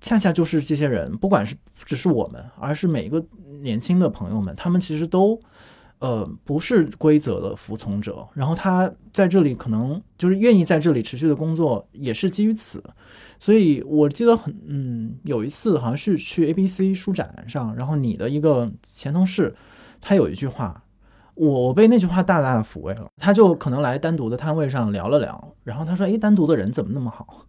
[0.00, 3.24] 恰恰就是这些人，不管是不只是我们，而是每一个
[3.62, 5.38] 年轻的朋友们，他们其实都，
[5.98, 8.26] 呃，不是规则的服从者。
[8.32, 12.82] 然后他在这里可能就是愿意在这里持续的工作，也是基于此。
[13.38, 19.54] 所以我记得很，嗯，有一次好像是去 ABC 书展上，然后你的一个前同事，
[20.00, 20.82] 他有一句话，
[21.34, 23.06] 我被那句话大大的抚慰了。
[23.18, 27.46] 他就可能来单独的摊位上聊了聊，然后他说：“诶，单独的人怎么那么好？”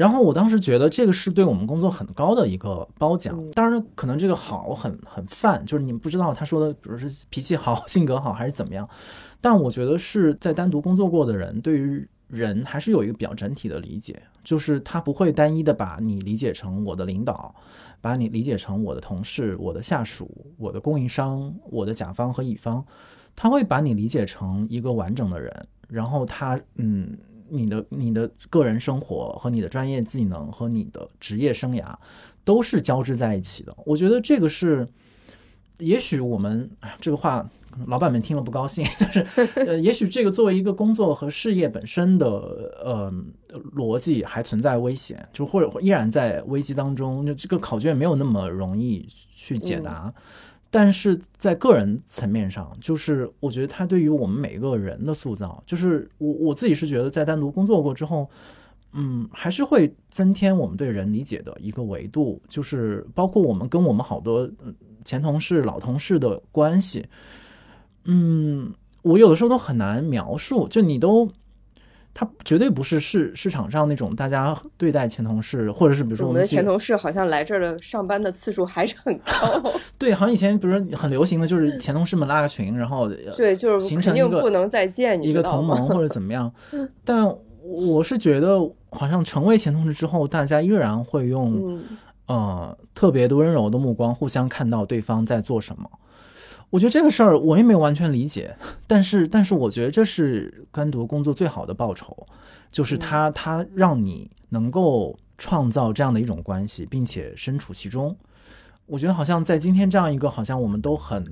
[0.00, 3.38] 然后我当时觉得这个是对我们工作很高的一个褒奖。
[3.50, 8.88] 当然，可能这个好很很泛，就是你们不知道他说的，比如是脾气好、性格好还是怎么样。
[9.42, 17.54] 但我觉得是在单独工作过的人，对于人还是有一个比较整体的理解，就是他不会单一的把你理解成我的领导，
[18.00, 22.82] 把你理解成我的同事、我的下属、我的供应商、我的甲方和乙方，
[23.36, 25.52] 他会把你理解成一个完整的人，
[25.88, 27.18] 然后他嗯，
[27.50, 31.94] 你的你的个人生活和你的专业技能和你的职业生涯
[32.44, 33.76] 都是交织在一起的。
[33.84, 34.86] 我觉得这个是，
[35.78, 36.70] 也许我们
[37.00, 37.48] 这个话。
[37.86, 39.24] 老板们听了不高兴，但是，
[39.54, 42.26] 呃，也许这个作为一个工作和事业本身的
[42.84, 43.08] 呃
[43.76, 50.12] 逻辑还存在危险，就或者依然在危机当中，就这个考卷没有那么容易去解答。
[50.70, 58.30] 但是在个人层面上，就是我觉得它对于我们每一个人的塑造，就是我我自己是觉得在单独工作过之后，
[58.92, 64.48] 嗯，还是会增添我们对人理解的一个维度，就是包括我们跟我们好多
[65.04, 67.04] 前同事、老同事的关系。
[68.04, 71.28] 嗯，我有的时候都很难描述，就你都，
[72.12, 79.72] 他绝对不是市市场上那种大家对待前同事，或者是比如说我们的前同事好像来这儿的上班的次数还是很高。
[79.96, 86.52] 对，好像以前比如说很流行的就是前同事们拉个群，然后 对，就是形成一个不能再见一个同盟或者怎么样。
[87.04, 87.24] 但
[87.62, 88.58] 我是觉得，
[88.90, 91.80] 好像成为前同事之后，大家依然会用
[92.26, 95.88] 呃特别的温柔的目光互相看到对方在做什么。
[96.70, 98.56] 我觉得这个事儿我也没有完全理解，
[98.86, 102.16] 但是但是我觉得这是单独工作最好的报酬，
[102.70, 108.16] 就是他他让你能够创造这样的一种关系，并且身处其中。
[108.86, 111.24] 我觉得好像在今天这样一个好像我们都很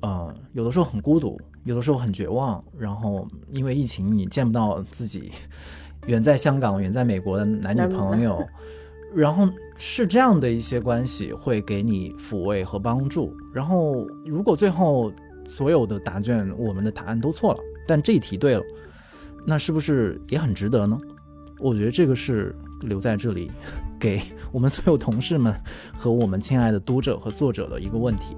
[0.00, 5.30] 呃有的时候很孤独，有的时候很绝望，然后因为疫情你见不到自己
[6.08, 8.42] 远在香港、远在美国的男女朋友，
[9.14, 9.46] 然后。
[9.76, 13.36] 是这样的一些关系会给你抚慰和帮助。
[13.52, 15.12] 然后，如果最后
[15.46, 18.62] 所有的答卷我们的答案都错了，但这一题对了，
[19.44, 20.98] 那是不是也很值得呢？
[21.60, 23.50] 我觉得这个是留在这里
[23.98, 24.20] 给
[24.52, 25.54] 我们所有同事们
[25.96, 28.34] 和我们亲爱的读者和作者的一个问题。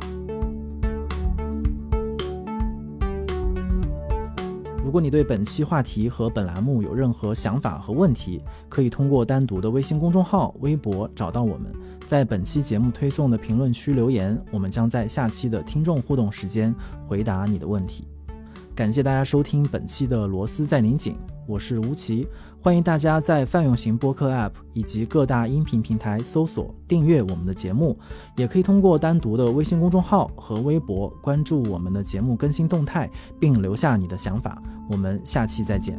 [4.87, 11.73] 如果你对本期话题和本栏目有任何想法和问题，可以通过单独的微信公众号、微博找到我们，
[12.07, 16.73] 在本期节目推送的评论区留言，我们将在下期的听众互动时间
[17.09, 18.07] 回答你的问题。
[18.77, 21.17] 感谢大家收听本期的螺丝在拧紧，
[21.49, 22.29] 我是吴奇。
[22.67, 27.97] 欢迎大家在泛用型播客 App 以及各大音频平台搜索订阅我们的节目，
[28.35, 33.09] 也可以通过单独的微信公众号和微博关注我们的节目更新动态，
[33.39, 34.61] 并留下你的想法。
[34.91, 35.97] 我们下期再见。